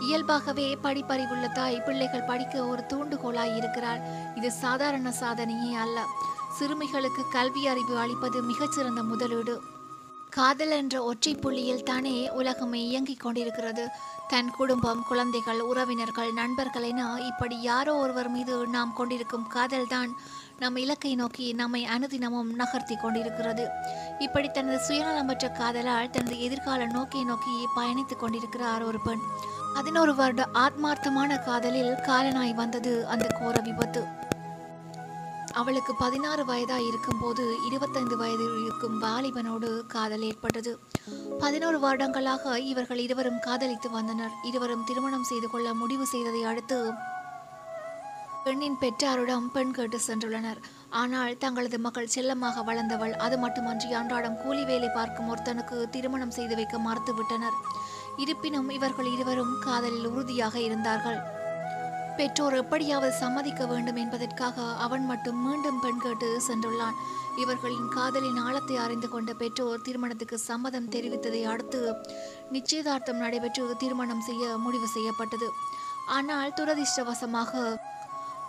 இயல்பாகவே 0.07 0.65
படிப்பறிவுள்ள 0.85 1.45
தாய் 1.51 1.77
பிள்ளைகள் 1.85 2.27
படிக்க 2.31 2.55
ஒரு 2.71 2.81
தூண்டுகோலாய் 2.91 3.55
இருக்கிறார் 3.59 4.01
இது 4.39 4.49
சாதாரண 4.63 5.13
சாதனையே 5.21 5.71
அல்ல. 5.85 5.99
சிறுமிகளுக்கு 6.57 7.23
கல்வி 7.31 7.67
அறிவு 7.67 7.97
அளிப்பது 7.97 8.41
மிகச்சிறந்த 8.41 9.03
முதலீடு. 9.03 9.61
காதல் 10.29 10.71
என்ற 10.71 11.03
ஒற்றை 11.03 11.35
புள்ளியில் 11.35 11.83
தானே 11.83 12.29
உலகமே 12.29 12.85
இயங்கிக் 12.85 13.19
கொண்டிருக்கிறது. 13.19 13.87
தன் 14.27 14.51
குடும்பம் 14.51 15.03
குழந்தைகள் 15.07 15.59
உறவினர்கள் 15.61 16.33
நண்பர்கள் 16.33 16.83
என 16.83 17.21
இப்படி 17.21 17.61
யாரோ 17.61 17.95
ஒருவர் 17.95 18.29
மீது 18.29 18.67
நாம் 18.67 18.93
கொண்டிருக்கும் 18.93 19.47
காதல்தான் 19.55 20.11
நம் 20.59 20.75
இலக்கை 20.75 21.15
நோக்கி 21.15 21.53
நம்மை 21.53 21.87
அனுதினமும் 21.97 22.53
நகர்த்தி 22.53 22.95
கொண்டிருக்கிறது. 22.95 23.67
இப்படி 24.19 24.49
தனது 24.49 24.79
சுயநலமற்ற 24.87 25.51
காதலால் 25.51 26.09
தனது 26.09 26.41
எதிர்கால 26.41 26.87
நோக்கை 26.87 27.25
நோக்கி 27.25 27.55
பயணித்துக் 27.75 28.23
கொண்டிருக்கிறார் 28.23 28.83
ஒரு 28.83 29.01
பெண். 29.01 29.25
பதினோரு 29.73 30.15
வருட 30.15 30.47
ஆத்மார்த்தமான 30.53 31.43
காதலில் 31.43 31.99
காலனாய் 32.09 32.53
வந்தது 32.53 33.07
அந்த 33.07 33.27
கோர 33.27 33.61
விபத்து. 33.61 34.25
அவளுக்கு 35.53 35.95
பதினாறு 35.95 36.45
வயதாய் 36.45 36.87
இருக்கும்போது 36.87 37.57
இருபத்தைந்து 37.67 38.17
வயதில் 38.17 38.57
இருக்கும் 38.63 39.01
வாலிபனோடு 39.03 39.85
காதல் 39.87 40.21
ஏற்பட்டது. 40.21 40.79
பதினோரு 41.39 41.79
வருடங்களாக 41.79 42.59
இவர்கள் 42.59 42.97
இருவரும் 42.97 43.39
காதலித்து 43.39 43.89
வந்தனர். 43.89 44.31
இருவரும் 44.43 44.83
திருமணம் 44.83 45.23
செய்து 45.23 45.49
கொள்ள 45.49 45.73
முடிவு 45.73 46.05
செய்ததை 46.05 46.43
அடுத்து 46.43 46.93
பெண்ணின் 48.45 48.77
பெற்றாரிடம் 48.81 49.51
பெண் 49.51 49.71
கேட்டு 49.71 49.99
சென்றுள்ளனர். 50.07 50.59
ஆனால் 50.89 51.37
தங்களது 51.37 51.79
மகள் 51.79 52.07
செல்லமாக 52.07 52.61
வளர்ந்தவள் 52.61 53.11
அது 53.11 53.37
மட்டுமன்றி 53.37 53.91
அன்றாடம் 53.91 54.37
கூலி 54.43 54.63
வேலை 54.63 54.89
பார்க்கும் 54.89 55.35
ஒருத்தனுக்கு 55.35 55.89
திருமணம் 55.89 56.31
செய்து 56.31 56.55
வைக்க 56.55 56.77
மறுத்துவிட்டனர். 56.77 57.57
இருப்பினும் 58.17 58.69
இவர்கள் 58.69 59.05
இருவரும் 59.05 59.59
காதலில் 59.59 60.07
உறுதியாக 60.07 60.59
இருந்தார்கள். 60.59 61.36
பெற்றோர் 62.19 62.55
எப்படியாவது 62.61 63.13
சம்மதிக்க 63.23 63.65
வேண்டும் 63.65 63.99
என்பதற்காக 64.03 64.65
அவன் 64.85 65.05
மட்டும் 65.05 65.39
மீண்டும் 65.45 65.79
பெண் 65.83 66.01
கேட்டு 66.03 66.29
சென்றுள்ளான். 66.47 66.97
இவர்களின் 67.43 67.87
காதலின் 67.95 68.39
ஆழத்தை 68.45 68.75
அறிந்து 68.85 69.07
கொண்ட 69.09 69.33
பெற்றோர் 69.33 69.83
திருமணத்துக்கு 69.87 70.37
சம்மதம் 70.49 70.89
தெரிவித்ததை 70.89 71.41
அடுத்து 71.53 71.81
நிச்சயதார்த்தம் 72.55 73.21
நடைபெற்று 73.23 73.75
திருமணம் 73.83 74.25
செய்ய 74.29 74.57
முடிவு 74.65 74.87
செய்யப்பட்டது. 74.95 75.49
ஆனால் 76.17 76.55
துரதிர்ஷ்டவசமாக 76.59 77.53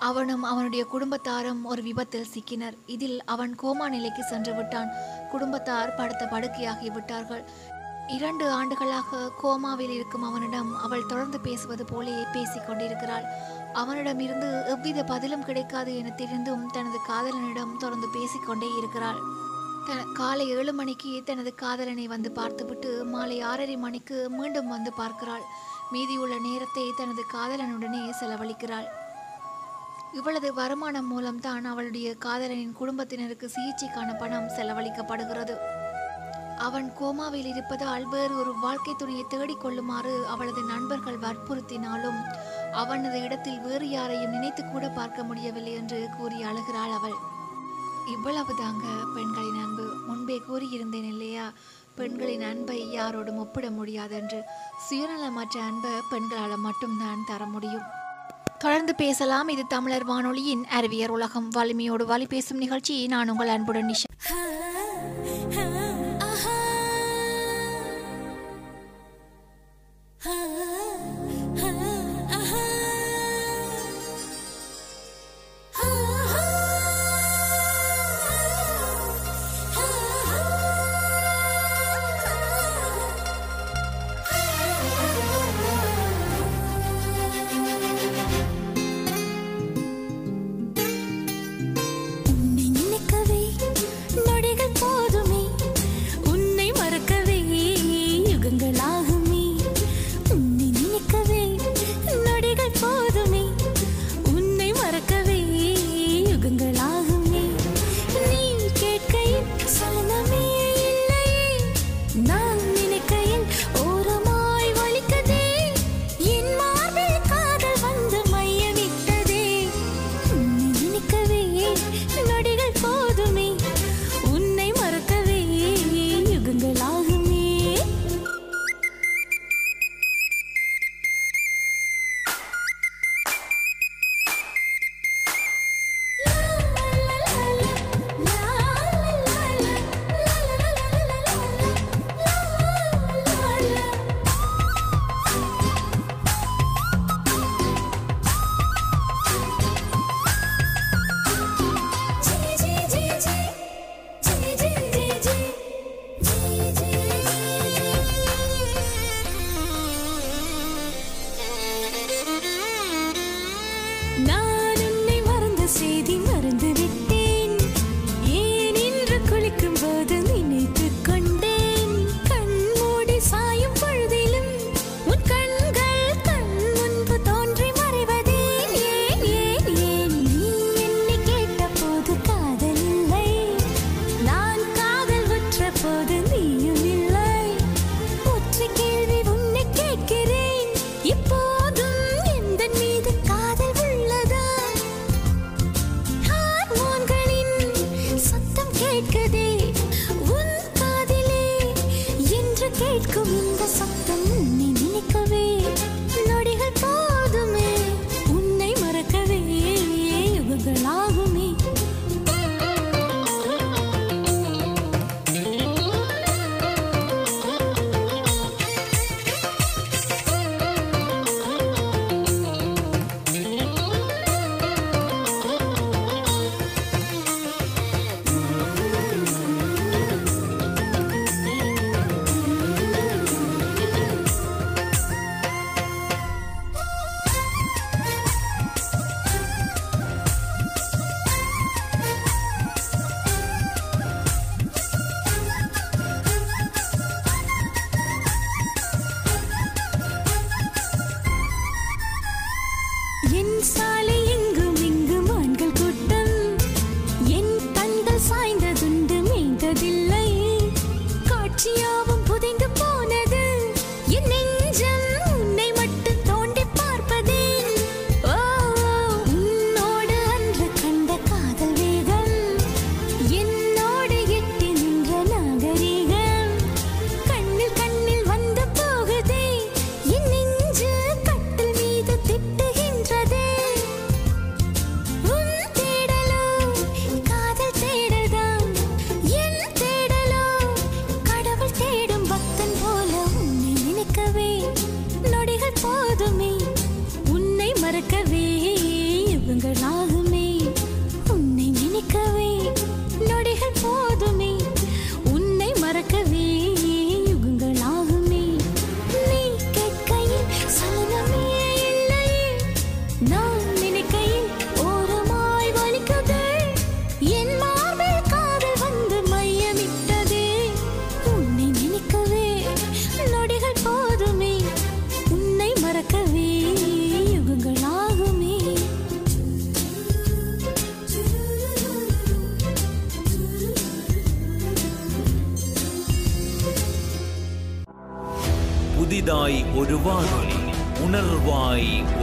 அவனும் 0.08 0.44
அவனுடைய 0.50 0.82
குடும்பத்தாரும் 0.92 1.62
ஒரு 1.70 1.82
விபத்தில் 1.82 2.30
சிக்கினர். 2.34 2.76
இதில் 2.96 3.18
அவன் 3.24 3.54
கோமா 3.62 3.88
நிலைக்கு 3.94 4.22
சென்று 4.24 4.52
விட்டான். 4.54 4.92
குடும்பத்தார் 5.32 5.96
படுத்த 5.96 6.24
படுக்கையாகி 6.34 6.90
விட்டார்கள். 6.96 7.44
இரண்டு 8.16 8.44
ஆண்டுகளாக 8.50 9.18
கோமாவில் 9.42 9.94
இருக்கும் 9.96 10.22
அவனிடம் 10.22 10.70
அவள் 10.84 11.08
தொடர்ந்து 11.08 11.38
பேசுவது 11.46 11.84
போலே 11.84 12.14
பேசிக் 12.32 12.66
கொண்டிருக்கிறாள். 12.66 13.26
அவனிடமிருந்து 13.80 14.48
எவ்வித 14.72 15.04
பதிலும் 15.04 15.44
கிடைக்காது 15.48 15.90
என 16.00 16.12
தெரிந்தும் 16.20 16.64
தனது 16.76 16.98
காதலனிடம் 17.08 17.74
தொடர்ந்து 17.76 18.08
பேசிக்கொண்டே 18.14 18.68
இருக்கிறாள். 18.78 19.20
த 19.88 19.96
காலை 20.12 20.46
ஏழு 20.56 20.72
மணிக்கு 20.72 21.10
தனது 21.24 21.50
காதலனை 21.54 22.06
வந்து 22.14 22.30
பார்த்துவிட்டு 22.38 22.90
மாலை 23.12 23.36
ஆறரை 23.50 23.76
மணிக்கு 23.76 24.16
மீண்டும் 24.30 24.72
வந்து 24.74 24.92
பார்க்கிறாள். 24.92 25.44
மீதியுள்ள 25.92 26.34
நேரத்தை 26.46 26.86
தனது 27.00 27.22
காதலனுடனே 27.34 28.02
செலவழிக்கிறாள். 28.20 28.88
இவளது 30.18 30.48
வருமானம் 30.54 31.10
மூலம்தான் 31.12 31.64
அவளுடைய 31.64 32.08
காதலனின் 32.26 32.78
குடும்பத்தினருக்கு 32.80 33.46
சிகிச்சைக்கான 33.56 34.10
பணம் 34.18 34.54
செலவழிக்கப்படுகிறது. 34.56 35.56
அவன் 36.58 36.92
கோமாவில் 37.00 37.32
இருப்பதால் 37.32 38.08
வேறு 38.08 38.38
ஒரு 38.38 38.58
வாழ்க்கை 38.58 38.94
துணையை 38.98 39.24
தேடிக் 39.28 39.60
கொள்ளுமாறு 39.60 40.26
அவளது 40.26 40.62
நண்பர்கள் 40.62 41.18
வற்புறுத்தினாலும் 41.18 42.20
அவனது 42.72 43.20
இடத்தில் 43.20 43.60
வேறு 43.60 43.90
யாரையும் 43.90 44.30
நினைத்து 44.30 44.64
கூட 44.64 44.88
பார்க்க 44.88 45.22
முடியவில்லை 45.22 45.72
என்று 45.72 46.08
கூறி 46.18 46.34
அழுகிறாள் 46.34 46.92
அவள். 46.92 47.14
இவ்வளவுதாங்க 48.06 49.14
பெண்களின் 49.14 49.64
அன்பு. 49.64 49.92
முன்பே 50.06 50.40
கூறியிருந்தேன் 50.48 50.94
இல்லையா? 50.94 51.52
பெண்களின் 51.94 52.42
அன்பை 52.42 52.98
யாரோடும் 52.98 53.36
ஒப்பிட 53.36 53.70
முடியாது 53.70 54.16
என்று. 54.16 54.42
சுயநலமற்ற 54.90 55.60
அன்பை 55.60 55.90
பெண்களால் 56.10 56.56
மட்டும்தான் 56.56 57.24
தர 57.26 57.44
முடியும். 57.44 57.82
தொடர்ந்து 58.58 58.94
பேசலாம். 58.94 59.48
இது 59.48 59.66
தமிழர் 59.66 60.04
வானொலியின் 60.04 60.66
அறிவியர் 60.66 61.10
உலகம். 61.10 61.48
வலிமையோடு 61.48 62.06
வலி 62.06 62.26
பேசும் 62.26 62.58
நிகழ்ச்சி. 62.58 63.06
நான் 63.06 63.28
உங்கள் 63.28 63.48
அன்புடன் 63.48 63.88
நிஷா. 63.88 64.04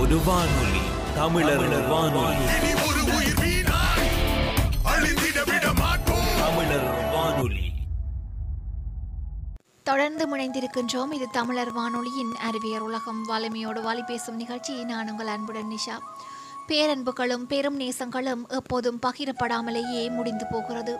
ஒரு 0.05 0.17
வானொலி 0.25 0.79
தமிழர் 1.15 1.87
வானொலி. 1.87 2.45
தமிழர் 6.37 7.63
தொடர்ந்து 9.83 10.37
முனைந்திருக்கின்றோம். 10.37 11.11
இது 11.11 11.27
தமிழர் 11.31 11.71
வானொலியின் 11.71 12.35
அறிவியர் 12.35 12.81
உலகம். 12.81 13.23
வலிமையோடு 13.25 13.81
வாலி 13.81 14.05
பேசும் 14.05 14.35
நிகழ்ச்சி 14.35 14.83
நான் 14.83 15.09
உங்கள் 15.09 15.27
அன்புடன் 15.27 15.71
நிஷா. 15.71 15.99
பேரன்புகளும் 16.67 17.47
பெரும் 17.47 17.79
நேசங்களும் 17.79 18.47
எப்போதும் 18.47 18.99
பகிரப்படாமலேயே 19.05 20.09
முடிந்து 20.09 20.45
போகிறது. 20.51 20.97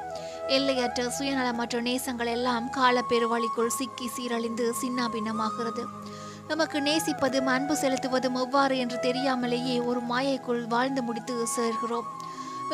எல்லையற்ற 0.48 1.14
சுயநலமற்ற 1.20 1.82
நேசங்கள் 1.82 2.32
எல்லாம் 2.32 2.70
காலப்பெருவழிக்குள் 2.72 3.68
சிக்கி 3.68 4.10
சீரழிந்து 4.18 4.72
சின்னாபின்னமாகிறது. 4.82 5.86
நமக்கு 6.50 6.80
நேசிப்பதும் 6.80 7.46
அன்பு 7.46 7.76
செலுத்துவதும் 7.76 8.38
எவ்வாறு 8.42 8.78
என்று 8.78 9.00
தெரியாமலேயே 9.00 9.80
ஒரு 9.80 10.00
மாயைக்குள் 10.00 10.68
வாழ்ந்து 10.68 11.02
முடித்து 11.04 11.48
சேர்கிறோம். 11.58 12.08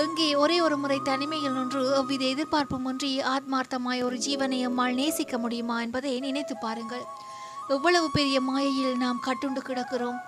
இங்கே 0.06 0.36
ஒரே 0.36 0.62
ஒரு 0.62 0.78
முறை 0.78 1.00
தனிமையில் 1.04 1.54
நின்று 1.54 1.82
எதிர்பார்ப்பும் 1.82 2.28
எதிர்பார்ப்புமின்றி 2.32 3.12
ஆத்மார்த்தமாய் 3.34 4.04
ஒரு 4.04 4.18
ஜீவனை 4.18 4.60
அம்மாள் 4.66 4.94
நேசிக்க 4.94 5.38
முடியுமா 5.38 5.82
என்பதை 5.82 6.20
நினைத்து 6.20 6.58
பாருங்கள். 6.58 7.06
எவ்வளவு 7.68 8.12
பெரிய 8.12 8.42
மாயையில் 8.42 8.98
நாம் 8.98 9.24
கட்டுண்டு 9.28 9.62
கிடக்கிறோம். 9.70 10.20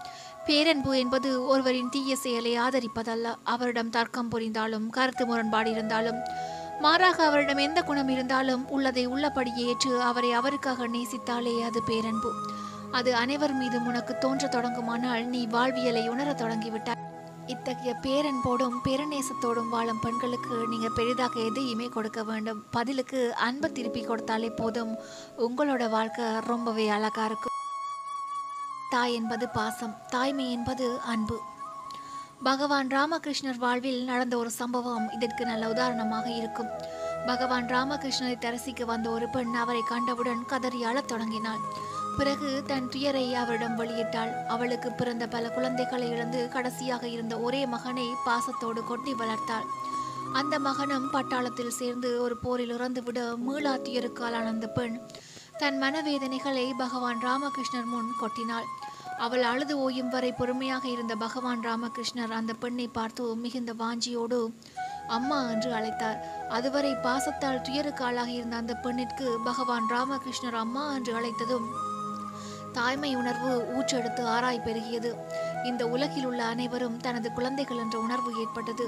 பேரன்பு 0.45 0.97
என்பது 0.97 1.47
ஒருவரின் 1.47 1.89
தீய 1.89 2.15
செயலை 2.15 2.57
ஆதரிப்பதல்ல. 2.57 3.35
அவரிடம் 3.43 3.89
தர்க்கம் 3.89 4.29
புரிந்தாலும் 4.29 4.89
கருத்து 4.89 5.25
முரண்பாடு 5.25 5.71
இருந்தாலும் 5.71 6.21
மாறாக 6.81 7.17
அவரிடம் 7.25 7.57
எந்த 7.57 7.81
குணம் 7.81 8.09
இருந்தாலும் 8.09 8.69
உள்ளதை 8.69 9.05
உள்ளபடியே 9.05 9.65
ஏற்று 9.65 10.01
அவரை 10.01 10.31
அவருக்காக 10.31 10.87
நேசித்தாலே 10.87 11.55
அது 11.59 11.81
பேரன்பு. 11.83 12.31
அது 12.93 13.15
அனைவர் 13.15 13.53
மீதும் 13.53 13.85
உனக்கு 13.85 14.17
தோன்றத் 14.17 14.55
தொடங்குமானால் 14.55 15.23
நீ 15.25 15.45
வாழ்வியலை 15.45 16.09
உணரத் 16.09 16.41
தொடங்கிவிட்டாய். 16.41 17.01
இத்தகைய 17.47 17.95
பேரன்போடும் 18.01 18.75
பெருநேசத்தோடும் 18.85 19.69
வாழும் 19.69 19.99
பெண்களுக்கு 19.99 20.67
நீங்க 20.67 20.89
பெரிதாக 20.89 21.39
எதையுமே 21.39 21.87
கொடுக்க 21.87 22.23
வேண்டும். 22.23 22.65
பதிலுக்கு 22.71 23.35
அன்பை 23.35 23.71
திருப்பி 23.71 24.07
கொடுத்தாலே 24.07 24.55
போதும். 24.55 24.97
உங்களோட 25.37 25.89
வாழ்க்கை 25.89 26.25
ரொம்பவே 26.47 26.89
அழகா 26.89 27.25
இருக்கும் 27.25 27.57
தாய் 28.89 29.13
என்பது 29.13 29.49
பாசம் 29.49 29.95
தாய்மை 30.09 30.51
என்பது 30.51 30.99
அன்பு. 31.05 31.39
பகவான் 32.43 32.87
ராமகிருஷ்ணர் 32.87 33.57
வாழ்வில் 33.57 34.03
நடந்த 34.03 34.37
ஒரு 34.37 34.51
சம்பவம் 34.51 35.11
இதற்கு 35.11 35.45
நல்ல 35.45 35.69
உதாரணமாக 35.69 36.29
இருக்கும். 36.29 36.69
பகவான் 37.25 37.65
ராமகிருஷ்ணரை 37.65 38.37
தரிசிக்க 38.37 38.85
வந்த 38.85 39.09
ஒரு 39.09 39.29
பெண் 39.29 39.53
அவரை 39.53 39.81
கண்டவுடன் 39.81 40.45
கதறி 40.45 40.83
அழத் 40.83 41.07
தொடங்கினாள். 41.07 41.91
பிறகு 42.17 42.63
தன் 42.67 42.89
துயரை 42.89 43.33
அவரிடம் 43.33 43.77
வெளியிட்டாள். 43.79 44.31
அவளுக்கு 44.47 44.91
பிறந்த 44.91 45.27
பல 45.27 45.49
குழந்தைகளை 45.49 46.09
இழந்து 46.09 46.49
கடைசியாக 46.53 47.07
இருந்த 47.07 47.39
ஒரே 47.39 47.65
மகனை 47.65 48.07
பாசத்தோடு 48.25 48.83
கொட்டி 48.83 49.13
வளர்த்தாள். 49.13 49.67
அந்த 50.33 50.59
மகனும் 50.59 51.09
பட்டாளத்தில் 51.13 51.77
சேர்ந்து 51.79 52.21
ஒரு 52.21 52.37
போரில் 52.37 52.73
இறந்துவிட 52.77 53.19
மீளா 53.37 53.73
அந்த 54.51 54.67
பெண் 54.67 54.97
தன் 55.57 55.77
மனவேதனைகளை 55.81 56.73
பகவான் 56.77 57.19
ராமகிருஷ்ணர் 57.21 57.89
முன் 57.93 58.11
கொட்டினாள். 58.21 58.67
அவள் 59.17 59.43
அழுது 59.43 59.73
ஓயும் 59.77 60.09
வரை 60.09 60.31
பொறுமையாக 60.31 60.87
இருந்த 60.87 61.15
பகவான் 61.15 61.61
ராமகிருஷ்ணர் 61.63 62.37
அந்த 62.39 62.53
பெண்ணை 62.53 62.87
பார்த்து 62.87 63.35
மிகுந்த 63.35 63.73
வாஞ்சியோடு 63.73 64.39
அம்மா 65.07 65.39
என்று 65.49 65.71
அழைத்தார். 65.73 66.19
அதுவரை 66.49 66.93
பாசத்தால் 66.95 67.61
துயருக்கு 67.61 68.03
ஆளாகி 68.03 68.33
இருந்த 68.33 68.55
அந்த 68.55 68.73
பெண்ணிற்கு 68.73 69.27
பகவான் 69.43 69.89
ராமகிருஷ்ணர் 69.89 70.59
அம்மா 70.65 70.93
என்று 70.93 71.13
அழைத்ததும் 71.19 71.67
தாய்மை 72.73 73.15
உணர்வு 73.15 73.51
ஊற்றெடுத்து 73.77 74.23
ஆராய் 74.35 74.65
பெருகியது. 74.65 75.11
இந்த 75.63 75.83
உலகில் 75.87 76.25
உள்ள 76.25 76.43
அனைவரும் 76.43 76.97
தனது 76.97 77.31
குழந்தைகள் 77.31 77.77
என்ற 77.77 77.99
உணர்வு 77.99 78.31
ஏற்பட்டது. 78.39 78.87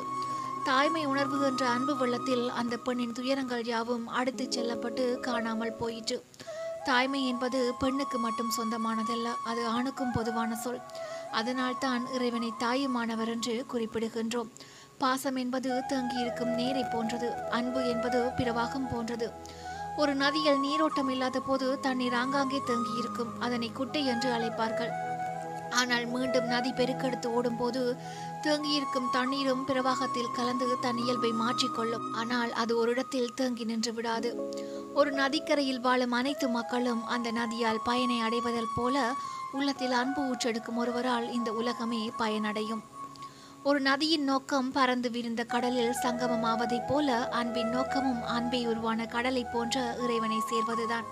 தாய்மை 0.63 1.05
உணர்வு 1.05 1.37
என்ற 1.45 1.63
அன்பு 1.67 1.97
வெள்ளத்தில் 1.97 2.45
அந்த 2.49 2.77
பெண்ணின் 2.77 3.11
துயரங்கள் 3.11 3.65
யாவும் 3.65 4.05
அடுத்துச் 4.09 4.51
செல்லப்பட்டு 4.51 5.19
காணாமல் 5.19 5.73
போயிற்று. 5.73 6.17
தாய்மை 6.83 7.27
என்பது 7.27 7.59
பெண்ணுக்கு 7.79 8.17
மட்டும் 8.17 8.51
சொந்தமானதல்ல 8.57 9.27
அது 9.43 9.67
ஆணுக்கும் 9.67 10.11
பொதுவான 10.11 10.55
சொல். 10.55 10.81
அதனால் 11.31 11.77
தான் 11.79 12.03
இறைவனை 12.13 12.51
தாயுமானவர் 12.57 13.27
என்று 13.27 13.65
குறிப்பிடுகின்றோம். 13.73 14.51
பாசம் 14.97 15.35
என்பது 15.35 15.83
தங்கியிருக்கும் 15.87 16.53
நீரை 16.53 16.83
போன்றது 16.83 17.29
அன்பு 17.49 17.89
என்பது 17.89 18.19
பிறவாகம் 18.37 18.89
போன்றது. 18.91 19.27
ஒரு 20.01 20.13
நதியில் 20.15 20.59
நீரோட்டம் 20.59 21.09
இல்லாத 21.09 21.39
போது 21.39 21.79
தண்ணீர் 21.79 22.15
ஆங்காங்கே 22.21 22.59
தேங்கி 22.65 22.93
இருக்கும். 23.01 23.31
அதனை 23.39 23.69
குட்டை 23.71 24.05
என்று 24.05 24.29
அழைப்பார்கள். 24.31 24.91
ஆனால் 25.79 26.05
மீண்டும் 26.05 26.47
நதி 26.53 26.71
பெருக்கெடுத்து 26.71 27.27
ஓடும்போது 27.37 27.81
தேங்கியிருக்கும் 28.45 29.09
தண்ணீரும் 29.11 29.63
பிரவாகத்தில் 29.69 30.33
கலந்து 30.35 30.67
தன் 30.81 30.97
இயல்பை 30.97 31.31
மாற்றிக்கொள்ளும். 31.41 32.05
ஆனால் 32.13 32.51
அது 32.53 32.73
ஒரு 32.77 32.91
இடத்தில் 32.91 33.33
தேங்கி 33.33 33.65
நின்று 33.65 33.93
விடாது. 33.93 34.31
ஒரு 34.93 35.11
நதிக்கரையில் 35.11 35.81
வாழும் 35.81 36.11
அனைத்து 36.11 36.49
மக்களும் 36.49 37.05
அந்த 37.15 37.31
நதியால் 37.31 37.83
பயனை 37.83 38.19
அடைவதல் 38.21 38.75
போல 38.75 39.05
உள்ளத்தில் 39.51 39.95
அன்பு 40.01 40.21
ஊற்றெடுக்கும் 40.29 40.81
ஒருவரால் 40.83 41.27
இந்த 41.29 41.51
உலகமே 41.51 42.11
பயனடையும். 42.19 42.83
ஒரு 43.65 43.79
நதியின் 43.79 44.23
நோக்கம் 44.23 44.71
பறந்து 44.71 45.11
விரிந்த 45.11 45.43
கடலில் 45.43 45.95
சங்கமமாவதைப் 46.03 46.87
போல 46.87 47.29
அன்பின் 47.29 47.69
நோக்கமும் 47.69 48.23
அன்பை 48.23 48.67
உருவான 48.67 49.05
கடலை 49.05 49.45
போன்ற 49.53 49.95
இறைவனை 50.03 50.37
சேர்வதுதான். 50.37 51.07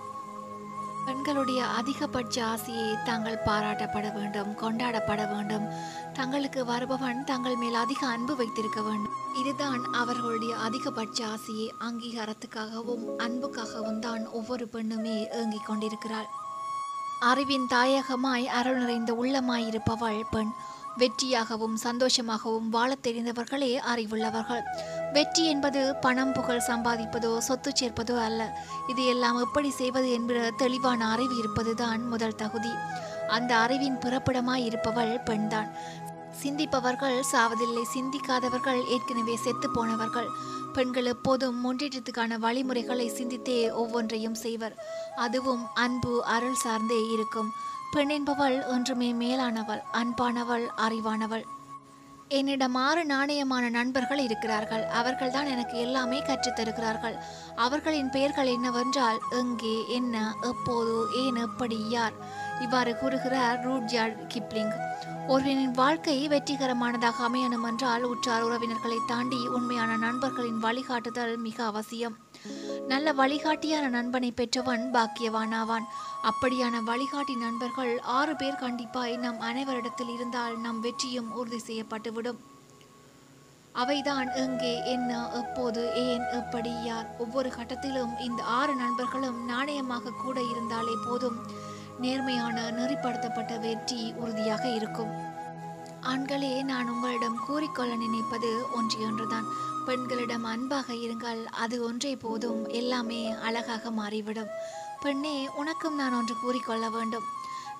பெண்களுடைய 1.06 1.64
அதிகபட்ச 1.64 2.44
ஆசையை 2.44 2.94
தாங்கள் 3.04 3.40
பாராட்டப்பட 3.46 4.12
வேண்டும் 4.12 4.54
கொண்டாடப்பட 4.54 5.24
வேண்டும். 5.32 5.68
தங்களுக்கு 6.12 6.64
வருபவன் 6.64 7.24
தங்கள் 7.24 7.56
மேல் 7.56 7.74
அதிக 7.74 8.06
அன்பு 8.06 8.36
வைத்திருக்க 8.36 8.82
வேண்டும். 8.82 9.12
இதுதான் 9.38 9.84
அவர்களுடைய 9.92 10.56
அதிகபட்ச 10.56 11.26
ஆசையை 11.26 11.74
அங்கீகாரத்துக்காகவும் 11.80 13.04
அன்புக்காகவும் 13.18 13.98
தான் 13.98 14.26
ஒவ்வொரு 14.26 14.68
பெண்ணுமே 14.72 15.30
ஏங்கிக் 15.30 15.66
கொண்டிருக்கிறாள். 15.66 16.26
அறிவின் 17.20 17.66
தாயகமாய் 17.70 18.46
அருள் 18.46 18.78
நிறைந்த 18.78 19.12
உள்ளமாய் 19.12 19.66
இருப்பவள் 19.66 20.24
பெண். 20.30 20.52
வெற்றியாகவும் 20.98 21.76
சந்தோஷமாகவும் 21.82 22.68
வாழத் 22.70 23.06
தெரிந்தவர்களே 23.06 23.80
அறிவுள்ளவர்கள். 23.94 24.62
வெற்றி 25.12 25.44
என்பது 25.44 25.96
பணம் 25.96 26.32
புகழ் 26.32 26.62
சம்பாதிப்பதோ 26.66 27.38
சொத்து 27.38 27.72
சேர்ப்பதோ 27.80 28.18
அல்ல. 28.18 28.66
இது 28.88 29.06
எல்லாம் 29.06 29.38
எப்படி 29.38 29.70
செய்வது 29.70 30.12
என்கிற 30.12 30.50
தெளிவான 30.50 31.10
அறிவு 31.10 31.36
இருப்பதுதான் 31.36 32.08
முதல் 32.08 32.34
தகுதி. 32.34 32.70
அந்த 33.28 33.56
அறிவின் 33.56 33.96
பிறப்பிடமாய் 33.96 34.64
இருப்பவள் 34.64 35.20
பெண்தான். 35.20 35.72
சிந்திப்பவர்கள் 36.42 37.22
சாவதில்லை. 37.32 37.82
சிந்திக்காதவர்கள் 37.94 38.86
ஏற்கனவே 38.86 39.36
செத்து 39.36 39.70
போனவர்கள். 39.70 40.28
பெண்கள் 40.72 41.04
எப்போதும் 41.04 41.58
முன்னேற்றத்துக்கான 41.64 42.38
வழிமுறைகளை 42.38 43.10
சிந்தித்தே 43.10 43.72
ஒவ்வொன்றையும் 43.72 44.34
செய்வர். 44.34 44.84
அதுவும் 45.16 45.66
அன்பு 45.74 46.24
அருள் 46.24 46.54
சார்ந்தே 46.54 47.10
இருக்கும். 47.10 47.52
பெண் 47.94 48.08
என்பவள் 48.08 48.64
ஒன்றுமே 48.64 49.12
மேலானவள் 49.12 49.82
அன்பானவள் 49.92 50.66
அறிவானவள். 50.76 51.42
என்னிடம் 52.28 52.74
ஆறு 52.74 53.06
நாணயமான 53.06 53.70
நண்பர்கள் 53.70 54.18
இருக்கிறார்கள். 54.18 54.86
அவர்கள்தான் 54.86 55.46
எனக்கு 55.46 55.78
எல்லாமே 55.78 56.18
கற்றுத் 56.18 56.60
தருகிறார்கள். 56.60 57.16
அவர்களின் 57.56 58.10
பெயர்கள் 58.10 58.46
என்னவென்றால் 58.46 59.20
எங்கே 59.30 59.88
என்ன 59.88 60.34
எப்போது 60.42 61.06
ஏன் 61.16 61.36
எப்படி 61.36 61.88
யார்? 61.88 62.12
இவ்வாறு 62.60 62.96
கூறுகிறார் 62.96 63.60
ரூட்ஜார்ட் 63.60 64.32
கிப்ளிங். 64.34 64.72
ஒருவனின் 65.26 65.70
வாழ்க்கை 65.70 66.28
வெற்றிகரமானதாக 66.28 67.14
அமையணும் 67.28 67.68
என்றால் 67.68 68.02
உற்றார் 68.02 68.42
உறவினர்களை 68.42 68.98
தாண்டி 69.06 69.48
உண்மையான 69.48 69.96
நண்பர்களின் 69.96 70.58
வழிகாட்டுதல் 70.58 71.36
மிக 71.36 71.64
அவசியம். 71.64 72.16
நல்ல 72.88 73.12
வழிகாட்டியான 73.12 73.88
நண்பனை 73.88 74.32
பெற்றவன் 74.32 74.90
பாக்கியவானாவான். 74.92 75.84
அப்படியான 76.28 76.82
வழிகாட்டி 76.82 77.34
நண்பர்கள் 77.34 78.00
ஆறு 78.18 78.36
பேர் 78.36 78.60
கண்டிப்பாய் 78.60 79.14
நம் 79.16 79.40
அனைவரிடத்தில் 79.40 80.12
இருந்தால் 80.14 80.54
நம் 80.58 80.80
வெற்றியும் 80.80 81.32
உறுதி 81.32 81.60
செய்யப்பட்டுவிடும். 81.66 82.38
அவைதான் 83.74 84.28
எங்கே 84.34 84.84
என்ன 84.84 85.10
எப்போது 85.32 85.82
ஏன் 85.94 86.24
எப்படி 86.32 86.72
யார். 86.84 87.08
ஒவ்வொரு 87.18 87.48
கட்டத்திலும் 87.48 88.12
இந்த 88.18 88.42
ஆறு 88.42 88.74
நண்பர்களும் 88.74 89.38
நாணயமாக 89.50 90.14
கூட 90.22 90.42
இருந்தாலே 90.42 90.94
போதும். 91.06 91.38
நேர்மையான 92.00 92.56
நெறிப்படுத்தப்பட்ட 92.70 93.60
வெற்றி 93.60 94.12
உறுதியாக 94.22 94.64
இருக்கும். 94.68 95.12
ஆண்களே 96.12 96.62
நான் 96.62 96.88
உங்களிடம் 96.88 97.38
கூறிக்கொள்ள 97.46 97.94
நினைப்பது 97.96 98.50
ஒன்று 98.74 98.98
ஒன்றுதான். 99.00 99.46
பெண்களிடம் 99.86 100.44
அன்பாக 100.44 100.88
இருங்கள் 100.92 101.44
அது 101.44 101.76
ஒன்றே 101.84 102.16
போதும். 102.16 102.68
எல்லாமே 102.68 103.32
அழகாக 103.48 103.90
மாறிவிடும். 103.90 104.52
பெண்ணே 105.04 105.48
உனக்கும் 105.54 105.94
நான் 105.94 106.14
ஒன்று 106.14 106.34
கூறிக்கொள்ள 106.42 106.90
வேண்டும். 106.90 107.24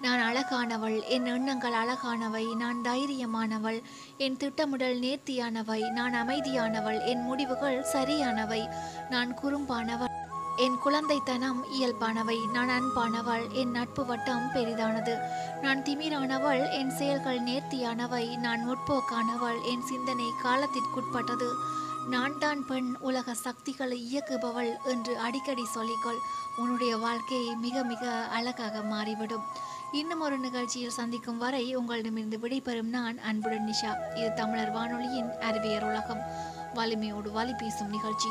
நான் 0.00 0.22
அழகானவள் 0.22 0.96
என் 1.04 1.26
எண்ணங்கள் 1.26 1.72
அழகானவை 1.72 2.42
நான் 2.56 2.80
தைரியமானவள் 2.82 3.78
என் 4.16 4.36
திட்டமிடல் 4.36 4.98
நேர்த்தியானவை 5.00 5.90
நான் 5.90 6.14
அமைதியானவள் 6.14 6.98
என் 7.04 7.22
முடிவுகள் 7.22 7.78
சரியானவை 7.92 8.60
நான் 9.10 9.32
குறும்பானவள் 9.42 10.12
என் 10.56 10.76
குழந்தைத்தனம் 10.84 11.60
இயல்பானவை 11.80 12.36
நான் 12.52 12.68
அன்பானவள் 12.68 13.46
என் 13.50 13.70
நட்பு 13.70 14.04
வட்டம் 14.04 14.50
பெரிதானது. 14.54 15.14
நான் 15.62 15.80
திமிரானவள் 15.82 16.70
என் 16.70 16.90
செயல்கள் 16.90 17.40
நேர்த்தியானவை 17.40 18.36
நான் 18.38 18.64
முற்போக்கானவள் 18.68 19.62
என் 19.62 19.82
சிந்தனை 19.82 20.28
காலத்திற்குட்பட்டது. 20.44 21.48
நான் 22.08 22.38
தான் 22.38 22.66
பெண் 22.66 22.96
உலக 23.00 23.34
சக்திகளை 23.34 23.98
இயக்குபவள் 24.12 24.72
என்று 24.84 25.18
அடிக்கடி 25.18 25.64
சொல்லிக்கொள் 25.74 26.20
உன்னுடைய 26.56 26.96
வாழ்க்கையை 26.96 27.54
மிக 27.54 27.82
மிக 27.82 28.26
அழகாக 28.28 28.80
மாறிவிடும். 28.80 29.44
இன்னும் 29.92 30.20
ஒரு 30.20 30.38
நிகழ்ச்சியில் 30.38 30.90
சந்திக்கும் 30.90 31.38
வரை 31.38 31.76
உங்களிடமிருந்து 31.76 32.38
விடைபெறும் 32.38 32.88
நான் 32.88 33.18
அன்புடன் 33.18 33.68
நிஷா. 33.68 34.16
இது 34.16 34.34
தமிழர் 34.34 34.70
வானொலியின் 34.70 35.30
அறிவியர் 35.40 35.84
உலகம். 35.84 36.22
வலிமையோடு 36.74 37.30
வலி 37.32 37.52
பேசும் 37.52 37.88
நிகழ்ச்சி. 37.88 38.28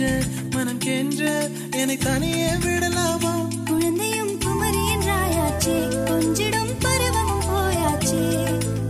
உன்னை 0.00 0.18
மனம் 0.50 0.78
கென்ற 0.78 1.22
என்னை 1.70 1.96
தனியே 1.96 2.52
விடலாமா? 2.56 3.32
குழந்தையும் 3.64 4.38
குமரி 4.38 4.82
என்றாயாச்சே 4.94 5.76
கொஞ்சிடும் 6.08 6.72
பருவமும் 6.78 7.44
போயாச்சே. 7.50 8.22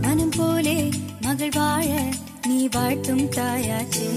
மனம் 0.01 0.33
போலே 0.37 0.89
மகள் 1.21 1.53
வாழ 1.53 1.89
நீ 2.47 2.69
வாழ்த்தும் 2.71 3.29
தாயாச்சே. 3.29 4.09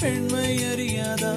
பெண்மை 0.00 0.64
அறியாதா? 0.64 1.32